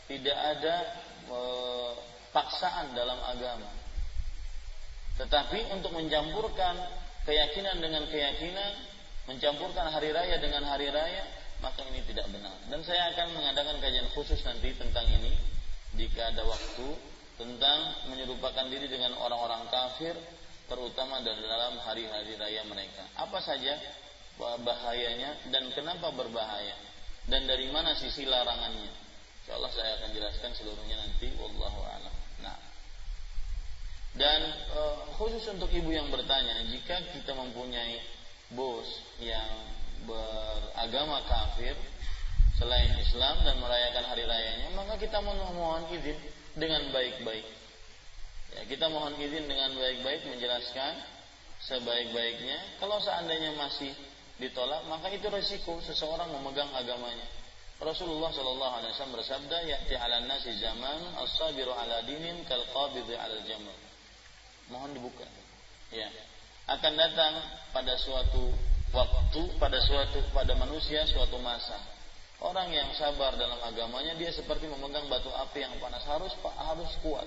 [0.06, 0.74] tidak ada
[1.26, 1.38] e,
[2.30, 3.66] paksaan dalam agama.
[5.18, 6.78] Tetapi untuk mencampurkan
[7.26, 8.72] keyakinan dengan keyakinan,
[9.26, 11.26] mencampurkan hari raya dengan hari raya,
[11.58, 12.54] maka ini tidak benar.
[12.70, 15.57] Dan saya akan mengadakan kajian khusus nanti tentang ini
[15.98, 16.88] jika ada waktu
[17.38, 17.78] tentang
[18.10, 20.14] menyerupakan diri dengan orang-orang kafir
[20.70, 23.02] terutama dalam hari-hari raya mereka.
[23.18, 23.74] Apa saja
[24.38, 26.76] bahayanya dan kenapa berbahaya
[27.26, 28.90] dan dari mana sisi larangannya.
[29.44, 32.14] Insyaallah saya akan jelaskan seluruhnya nanti wallahu a'lam.
[32.44, 32.58] Nah.
[34.16, 34.80] Dan e,
[35.16, 38.00] khusus untuk ibu yang bertanya, jika kita mempunyai
[38.52, 38.88] bos
[39.20, 39.48] yang
[40.04, 41.76] beragama kafir
[42.58, 46.18] selain Islam dan merayakan hari rayanya, maka kita mohon izin
[46.58, 47.46] dengan baik-baik.
[48.58, 50.92] Ya, kita mohon izin dengan baik-baik menjelaskan
[51.62, 52.82] sebaik-baiknya.
[52.82, 53.94] Kalau seandainya masih
[54.42, 57.26] ditolak, maka itu resiko seseorang memegang agamanya.
[57.78, 63.78] Rasulullah Shallallahu Alaihi Wasallam bersabda, "Ya'ti 'ala nasi zaman as-sabiru 'ala dinin kal 'ala jamal."
[64.66, 65.26] Mohon dibuka.
[65.94, 66.10] Ya.
[66.68, 67.38] Akan datang
[67.70, 68.50] pada suatu
[68.90, 71.97] waktu, pada suatu pada manusia suatu masa.
[72.38, 77.26] Orang yang sabar dalam agamanya dia seperti memegang batu api yang panas harus harus kuat.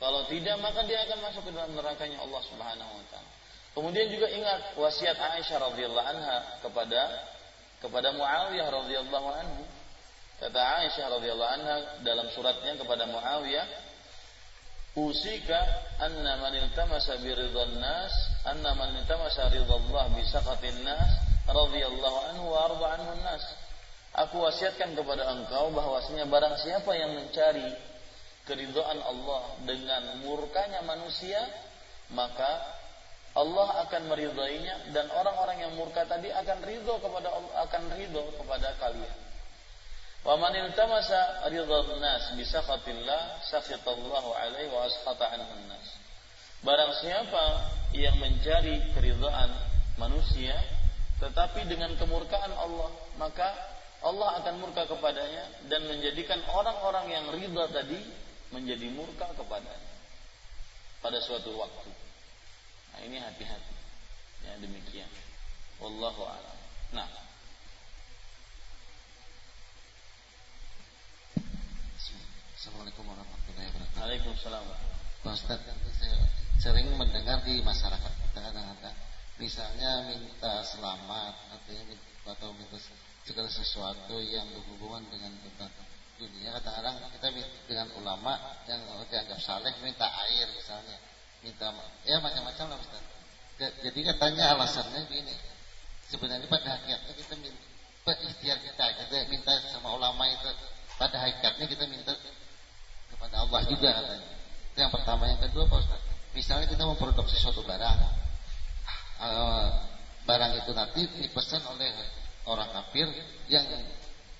[0.00, 3.30] Kalau tidak maka dia akan masuk ke dalam nerakanya Allah Subhanahu wa taala.
[3.76, 7.28] Kemudian juga ingat wasiat Aisyah radhiyallahu anha kepada
[7.84, 9.62] kepada Muawiyah radhiyallahu anhu.
[10.40, 13.68] Kata Aisyah radhiyallahu anha dalam suratnya kepada Muawiyah,
[14.96, 15.60] "Usika
[16.00, 18.12] anna man iltamasa bi ridwan nas,
[18.48, 23.44] anna man iltamasa ridallah bi saqatin nas, radhiyallahu anhu wa arda anhu nas."
[24.16, 27.68] Aku wasiatkan kepada engkau bahwasanya barang siapa yang mencari
[28.48, 31.36] keridhaan Allah dengan murkanya manusia,
[32.08, 32.48] maka
[33.36, 37.28] Allah akan meridainya dan orang-orang yang murka tadi akan ridho kepada
[37.68, 39.16] akan ridho kepada kalian.
[40.24, 45.86] Wa man iltamasa ridhan nas bi sakhatillah sakhitallahu alaihi wa askhata anhu nas.
[46.64, 49.52] Barang siapa yang mencari keridhaan
[50.00, 50.56] manusia
[51.20, 52.88] tetapi dengan kemurkaan Allah,
[53.20, 53.75] maka
[54.06, 57.98] Allah akan murka kepadanya dan menjadikan orang-orang yang ridha tadi
[58.54, 59.94] menjadi murka kepadanya
[61.02, 61.90] pada suatu waktu.
[62.94, 63.74] Nah, ini hati-hati.
[64.46, 65.10] Ya, demikian.
[65.82, 66.58] Wallahu a'lam.
[66.94, 67.10] Nah.
[72.56, 74.00] Assalamualaikum warahmatullahi wabarakatuh.
[74.00, 74.64] Waalaikumsalam.
[75.26, 75.60] Pak Ustaz,
[75.98, 76.18] saya
[76.62, 78.96] sering mendengar di masyarakat kita kadang-kadang
[79.36, 81.34] misalnya minta selamat
[82.24, 82.78] atau minta
[83.26, 85.70] segala sesuatu yang berhubungan dengan tentang
[86.16, 87.28] dunia kadang-kadang kita
[87.68, 88.80] dengan ulama yang
[89.10, 90.96] dianggap saleh minta air misalnya
[91.44, 91.68] minta
[92.08, 93.04] ya macam-macam lah Ustaz.
[93.56, 95.36] Jadi katanya alasannya gini.
[96.06, 100.48] Sebenarnya pada hakikatnya kita minta ikhtiar kita kita minta sama ulama itu
[100.96, 102.14] pada hakikatnya kita minta
[103.12, 104.28] kepada Allah juga katanya.
[104.72, 106.00] Itu yang pertama, yang kedua Pak Ustaz.
[106.36, 107.98] Misalnya kita memproduksi suatu barang.
[109.16, 109.68] Uh,
[110.28, 111.88] barang itu nanti dipesan oleh
[112.46, 113.10] orang kafir
[113.50, 113.66] yang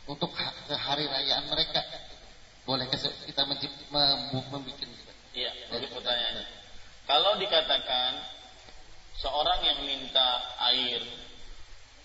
[0.06, 0.30] untuk
[0.70, 1.82] hari rayaan mereka.
[2.66, 4.62] Bolehkah kita membuat
[5.36, 6.46] Iya, jadi pertanyaannya.
[7.06, 8.12] Kalau dikatakan
[9.20, 11.02] seorang yang minta air,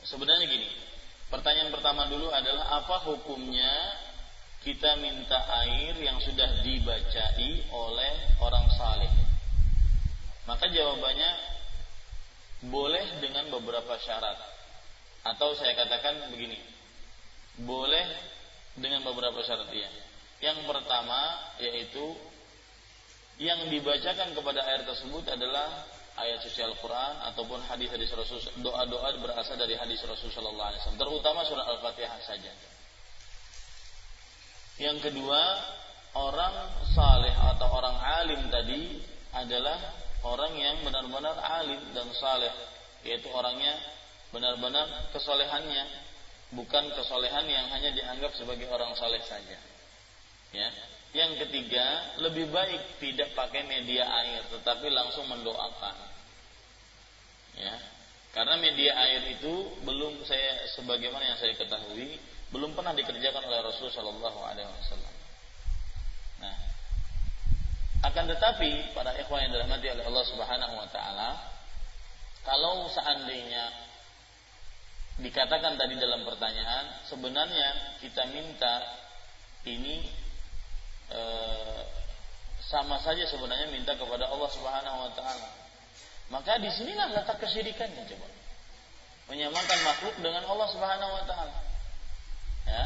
[0.06, 0.70] sebenarnya gini.
[1.32, 3.72] Pertanyaan pertama dulu adalah apa hukumnya
[4.62, 8.14] kita minta air yang sudah dibacai oleh
[8.44, 9.10] orang saleh?
[10.46, 11.32] Maka jawabannya
[12.68, 14.38] boleh dengan beberapa syarat.
[15.22, 16.58] Atau saya katakan begini.
[17.62, 18.06] Boleh
[18.78, 19.90] dengan beberapa syarat ya.
[20.42, 22.18] Yang pertama yaitu
[23.38, 25.86] yang dibacakan kepada air tersebut adalah
[26.18, 31.40] ayat suci Al-Quran ataupun hadis-hadis Rasul doa-doa berasal dari hadis Rasul Shallallahu Alaihi Wasallam terutama
[31.48, 32.54] surah Al-Fatihah saja.
[34.82, 35.42] Yang kedua
[36.18, 36.54] orang
[36.92, 39.00] saleh atau orang alim tadi
[39.32, 39.78] adalah
[40.28, 42.52] orang yang benar-benar alim dan saleh
[43.08, 43.74] yaitu orangnya
[44.32, 45.84] benar-benar kesolehannya
[46.56, 49.60] bukan kesolehan yang hanya dianggap sebagai orang saleh saja
[50.52, 50.68] ya
[51.12, 55.96] yang ketiga, lebih baik tidak pakai media air, tetapi langsung mendoakan.
[57.60, 57.76] Ya,
[58.32, 62.16] karena media air itu belum saya, sebagaimana yang saya ketahui,
[62.56, 65.16] belum pernah dikerjakan oleh Rasul Shallallahu Alaihi Wasallam.
[66.40, 66.56] Nah,
[68.08, 71.30] akan tetapi para ikhwan yang dirahmati oleh Allah Subhanahu Wa Taala,
[72.48, 73.68] kalau seandainya
[75.20, 78.80] dikatakan tadi dalam pertanyaan, sebenarnya kita minta
[79.68, 80.22] ini
[81.12, 81.82] Eh,
[82.64, 85.50] sama saja sebenarnya minta kepada Allah Subhanahu wa taala.
[86.32, 88.28] Maka di sinilah letak kesyirikannya coba.
[89.28, 91.58] Menyamakan makhluk dengan Allah Subhanahu wa taala.
[92.64, 92.86] Ya.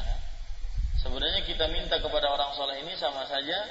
[1.06, 3.61] Sebenarnya kita minta kepada orang soleh ini sama saja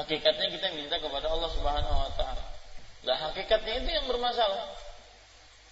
[0.00, 2.44] hakikatnya kita minta kepada Allah Subhanahu wa taala.
[3.04, 4.80] Lah hakikatnya itu yang bermasalah.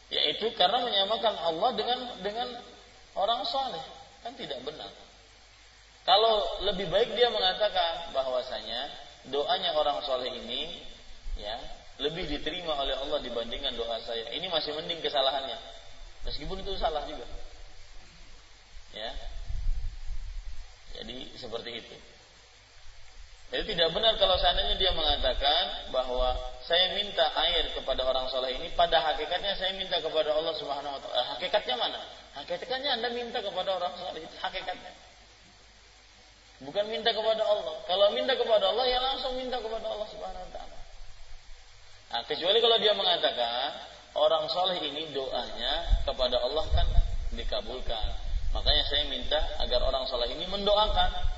[0.09, 2.48] Yaitu karena menyamakan Allah dengan dengan
[3.12, 3.85] orang soleh
[4.24, 4.89] kan tidak benar.
[6.09, 8.89] Kalau lebih baik dia mengatakan bahwasanya
[9.28, 10.80] doanya orang soleh ini
[11.36, 11.60] ya
[11.98, 14.32] lebih diterima oleh Allah dibandingkan doa saya.
[14.32, 15.59] Ini masih mending kesalahannya.
[16.24, 17.26] Meskipun itu salah juga.
[18.94, 19.10] Ya.
[20.98, 21.97] Jadi seperti itu.
[23.48, 26.36] Jadi tidak benar kalau seandainya dia mengatakan bahwa
[26.68, 31.00] saya minta air kepada orang soleh ini, pada hakikatnya saya minta kepada Allah Subhanahu Wa
[31.00, 31.22] Taala.
[31.32, 32.00] Hakikatnya mana?
[32.36, 34.92] Hakikatnya anda minta kepada orang soleh itu hakikatnya.
[36.60, 37.76] Bukan minta kepada Allah.
[37.88, 40.76] Kalau minta kepada Allah ya langsung minta kepada Allah Subhanahu Wa Taala.
[42.08, 43.80] Nah, kecuali kalau dia mengatakan
[44.12, 46.88] orang soleh ini doanya kepada Allah kan
[47.32, 48.06] dikabulkan.
[48.52, 51.38] Makanya saya minta agar orang soleh ini mendoakan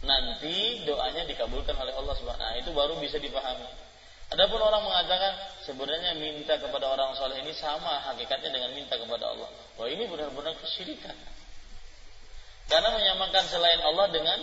[0.00, 3.68] nanti doanya dikabulkan oleh Allah Subhanahu nah, itu baru bisa dipahami.
[4.30, 5.34] Adapun orang mengatakan
[5.66, 9.50] sebenarnya minta kepada orang soleh ini sama hakikatnya dengan minta kepada Allah.
[9.74, 11.18] Wah ini benar-benar kesyirikan.
[12.70, 14.38] Karena menyamakan selain Allah dengan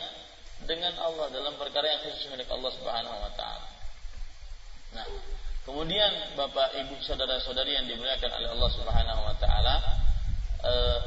[0.68, 3.68] dengan Allah dalam perkara yang khusus milik Allah Subhanahu wa taala.
[5.00, 5.08] Nah,
[5.64, 9.76] kemudian Bapak Ibu saudara-saudari yang dimuliakan oleh Allah Subhanahu wa taala,
[10.68, 11.00] eh,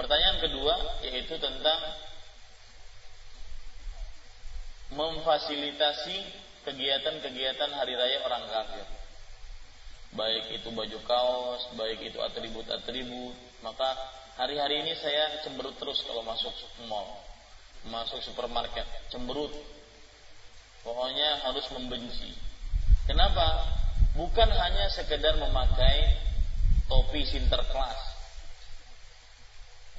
[0.00, 0.74] Pertanyaan kedua
[1.04, 1.76] yaitu tentang
[4.96, 6.16] memfasilitasi
[6.64, 8.88] kegiatan-kegiatan hari raya orang kafir.
[10.16, 13.92] Baik itu baju kaos, baik itu atribut-atribut, maka
[14.40, 16.50] hari-hari ini saya cemberut terus kalau masuk
[16.88, 17.20] mall,
[17.92, 19.52] masuk supermarket, cemberut.
[20.80, 22.32] Pokoknya harus membenci.
[23.04, 23.68] Kenapa?
[24.16, 26.16] Bukan hanya sekedar memakai
[26.88, 28.09] topi sinterklas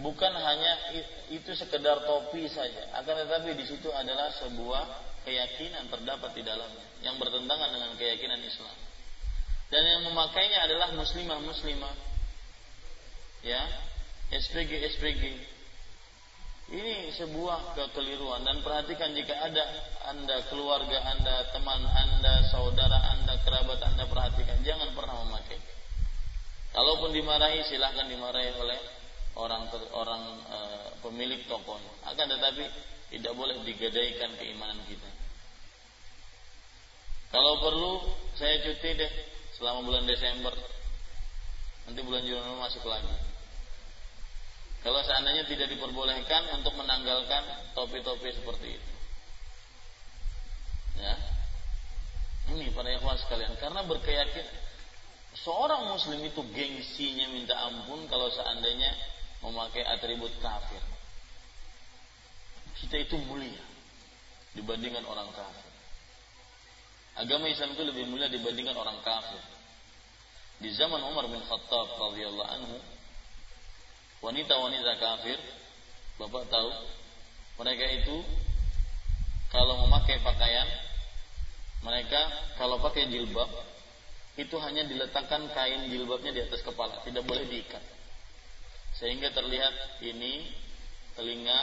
[0.02, 0.74] bukan hanya
[1.30, 4.84] itu sekedar topi saja, akan tetapi di situ adalah sebuah
[5.24, 8.78] keyakinan terdapat di dalamnya yang bertentangan dengan keyakinan Islam.
[9.72, 11.96] Dan yang memakainya adalah muslimah muslimah.
[13.42, 13.62] Ya,
[14.30, 15.24] SPG SPG.
[16.72, 19.64] Ini sebuah kekeliruan dan perhatikan jika ada
[20.08, 25.60] Anda, keluarga Anda, teman Anda, saudara Anda, kerabat Anda perhatikan jangan pernah memakai.
[26.72, 28.80] Kalaupun dimarahi silahkan dimarahi oleh
[29.36, 30.60] orang ter, orang e,
[31.00, 31.94] pemilik tokonya.
[32.08, 32.64] Akan tetapi
[33.12, 35.10] tidak boleh digadaikan keimanan kita.
[37.32, 37.92] Kalau perlu
[38.36, 39.12] saya cuti deh
[39.56, 40.52] selama bulan Desember.
[41.88, 43.16] Nanti bulan Januari masuk lagi.
[44.82, 48.92] Kalau seandainya tidak diperbolehkan untuk menanggalkan topi-topi seperti itu.
[51.00, 51.16] Ya.
[52.52, 54.50] Ini pada ikhwan sekalian karena berkeyakinan
[55.40, 58.92] seorang muslim itu gengsinya minta ampun kalau seandainya
[59.42, 60.82] memakai atribut kafir.
[62.78, 63.62] Kita itu mulia
[64.54, 65.72] dibandingkan orang kafir.
[67.18, 69.42] Agama Islam itu lebih mulia dibandingkan orang kafir.
[70.62, 72.78] Di zaman Umar bin Khattab radhiyallahu anhu,
[74.22, 75.38] wanita-wanita kafir,
[76.22, 76.70] Bapak tahu,
[77.66, 78.22] mereka itu
[79.50, 80.70] kalau memakai pakaian,
[81.82, 82.22] mereka
[82.62, 83.50] kalau pakai jilbab,
[84.38, 87.82] itu hanya diletakkan kain jilbabnya di atas kepala, tidak boleh diikat
[89.02, 90.54] sehingga terlihat ini
[91.18, 91.60] telinga,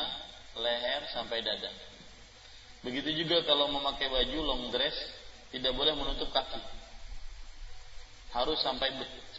[0.58, 1.70] leher sampai dada.
[2.82, 4.94] Begitu juga kalau memakai baju long dress
[5.54, 6.58] tidak boleh menutup kaki.
[8.34, 8.90] Harus sampai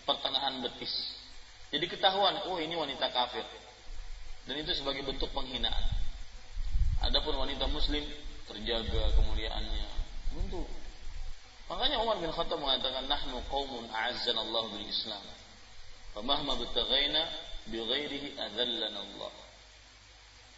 [0.07, 0.91] pertengahan betis.
[1.69, 3.45] Jadi ketahuan, oh ini wanita kafir.
[4.49, 5.85] Dan itu sebagai bentuk penghinaan.
[7.05, 8.01] Adapun wanita muslim
[8.49, 9.87] terjaga kemuliaannya.
[10.33, 10.65] Tentu.
[11.69, 15.21] Makanya Umar bin Khattab mengatakan nahnu qaumun a'azzanallahu bil Islam.
[16.17, 19.33] Famahma bitaghaina bighairihi adzallana Allah.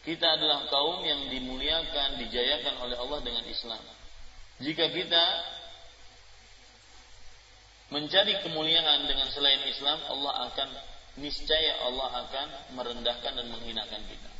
[0.01, 3.83] Kita adalah kaum yang dimuliakan, dijayakan oleh Allah dengan Islam.
[4.57, 5.23] Jika kita
[7.93, 10.69] mencari kemuliaan dengan selain Islam, Allah akan
[11.21, 14.31] niscaya Allah akan merendahkan dan menghinakan kita.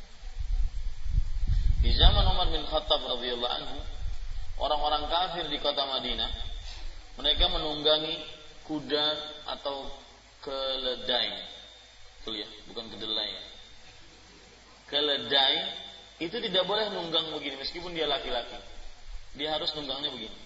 [1.82, 3.78] Di zaman Umar bin Khattab radhiyallahu anhu,
[4.58, 6.30] orang-orang kafir di kota Madinah,
[7.22, 8.18] mereka menunggangi
[8.66, 9.06] kuda
[9.46, 9.90] atau
[10.42, 11.61] keledai
[12.22, 13.32] kuliah, bukan kedelai.
[14.86, 15.56] Keledai
[16.22, 18.58] itu tidak boleh nunggang begini meskipun dia laki-laki.
[19.34, 20.38] Dia harus nunggangnya begini.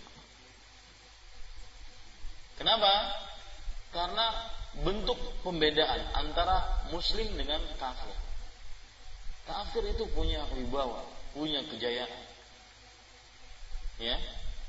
[2.57, 2.93] Kenapa?
[3.93, 4.27] Karena
[4.81, 8.17] bentuk pembedaan antara muslim dengan kafir.
[9.45, 11.05] Kafir itu punya wibawa,
[11.37, 12.25] punya kejayaan.
[13.97, 14.17] Ya,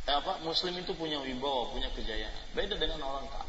[0.08, 0.40] apa?
[0.44, 2.36] Muslim itu punya wibawa, punya kejayaan.
[2.56, 3.47] Beda dengan orang kafir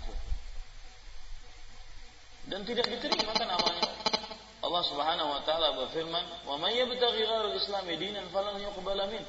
[2.49, 3.89] dan tidak diterima kan amalnya.
[4.59, 9.23] Allah Subhanahu wa taala berfirman, "Wa may yabtaghi ghairal Islam dinan falan yuqbala min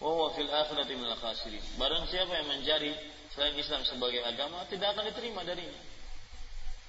[0.00, 2.94] wa huwa fil akhirati minal khasirin." Barang siapa yang mencari
[3.34, 5.82] selain Islam sebagai agama tidak akan diterima darinya.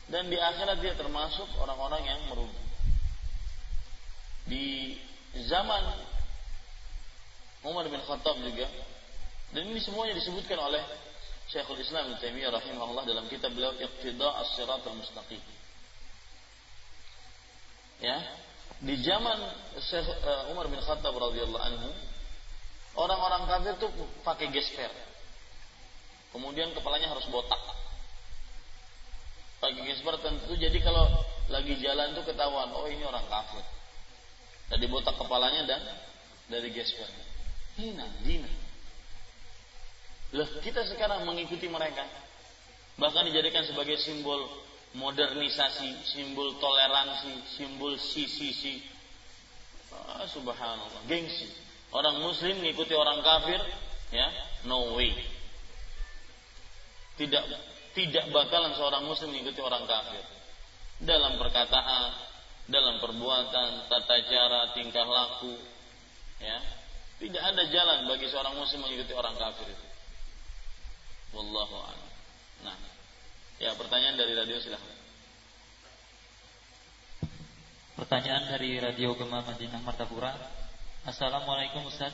[0.07, 2.63] Dan di akhirat dia termasuk orang-orang yang merugi.
[4.43, 4.67] Di
[5.47, 5.83] zaman
[7.63, 8.67] Umar bin Khattab juga
[9.53, 10.83] dan ini semuanya disebutkan oleh
[11.47, 15.39] Syekhul Islam Ibnu Taimiyah rahimahullah dalam kitab beliau Iqtida' as-Siratal Mustaqim
[18.03, 18.19] ya.
[18.83, 19.39] Di zaman
[19.79, 21.89] Syekh uh, Umar bin Khattab radhiyallahu anhu
[22.99, 23.89] orang-orang kafir tuh
[24.27, 24.91] pakai gesper.
[26.35, 27.59] Kemudian kepalanya harus botak.
[29.63, 31.07] Pakai gesper tentu jadi kalau
[31.47, 33.63] lagi jalan tuh ketahuan oh ini orang kafir.
[34.75, 35.81] Jadi botak kepalanya dan
[36.51, 37.07] dari gesper.
[37.79, 38.51] Hina dina
[40.33, 42.03] loh kita sekarang mengikuti mereka.
[42.97, 44.49] Bahkan dijadikan sebagai simbol
[44.93, 48.81] modernisasi, simbol toleransi, simbol si-si-si.
[49.93, 51.49] Ah, subhanallah, gengsi.
[51.93, 53.61] Orang muslim mengikuti orang kafir,
[54.09, 54.27] ya,
[54.65, 55.13] no way.
[57.17, 57.43] Tidak
[57.93, 60.25] tidak bakalan seorang muslim mengikuti orang kafir.
[61.03, 62.11] Dalam perkataan,
[62.65, 65.53] dalam perbuatan, tata cara, tingkah laku,
[66.41, 66.57] ya.
[67.21, 69.87] Tidak ada jalan bagi seorang muslim mengikuti orang kafir itu.
[71.37, 72.02] Wallahu a'lam.
[73.61, 74.97] Ya, pertanyaan dari radio silahkan.
[77.93, 80.33] Pertanyaan dari Radio Gema Madinah Martapura.
[81.05, 82.09] Assalamualaikum Ustaz.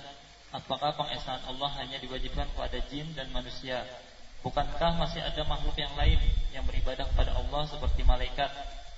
[0.51, 3.85] Apakah pengesaan Allah hanya diwajibkan kepada jin dan manusia?
[4.43, 6.19] Bukankah masih ada makhluk yang lain
[6.51, 8.51] yang beribadah kepada Allah seperti malaikat,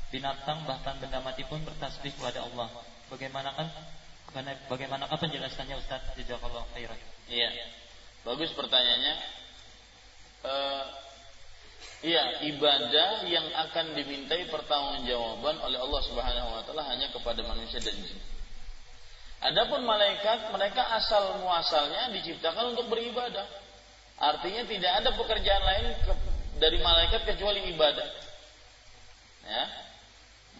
[0.09, 2.69] binatang bahkan benda mati pun bertasbih kepada Allah?
[3.13, 3.68] Bagaimanakah
[4.72, 6.01] bagaimanakah penjelasannya Ustaz?
[6.18, 6.97] Jazakallahu khairan.
[7.30, 7.51] Iya.
[8.26, 9.13] Bagus pertanyaannya.
[10.41, 11.10] Uh,
[12.01, 17.93] Iya, ibadah yang akan dimintai pertanggungjawaban oleh Allah Subhanahu wa taala hanya kepada manusia dan
[17.93, 18.17] jin.
[19.41, 23.45] Adapun malaikat, mereka asal muasalnya diciptakan untuk beribadah.
[24.21, 26.13] Artinya tidak ada pekerjaan lain ke,
[26.61, 28.09] dari malaikat kecuali ibadah.
[29.45, 29.63] Ya.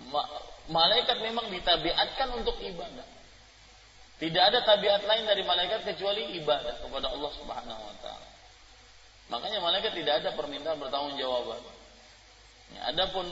[0.10, 0.22] Ma,
[0.70, 3.06] malaikat memang ditabiatkan untuk ibadah.
[4.22, 8.31] Tidak ada tabiat lain dari malaikat kecuali ibadah kepada Allah Subhanahu wa taala.
[9.32, 11.64] Makanya malaikat tidak ada permintaan bertanggung jawaban.
[12.76, 13.24] Ya, adapun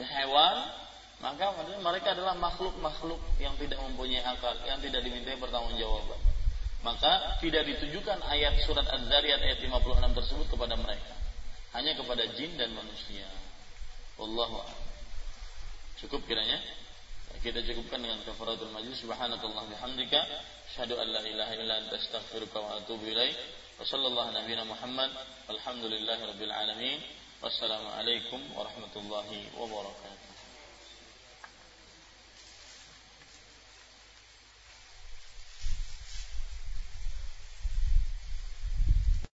[0.00, 0.56] hewan,
[1.20, 1.52] maka
[1.84, 6.16] mereka adalah makhluk-makhluk yang tidak mempunyai akal, yang tidak dimintai pertanggung jawaban.
[6.82, 11.14] Maka tidak ditujukan ayat surat Az-Zariyat ayat 56 tersebut kepada mereka.
[11.76, 13.28] Hanya kepada jin dan manusia.
[14.18, 14.60] Wallahu
[16.02, 16.58] Cukup kiranya?
[17.38, 18.98] Kita cukupkan dengan kafaratul majlis.
[18.98, 20.20] Subhanakallah bihamdika.
[20.74, 23.06] Asyhadu an la ilaha illa anta astaghfiruka wa atubu.
[23.80, 25.10] وصلى الله نبينا محمد
[25.50, 27.00] الحمد لله رب العالمين.
[27.42, 29.28] والسلام عليكم ورحمة الله
[29.58, 30.21] وبركاته.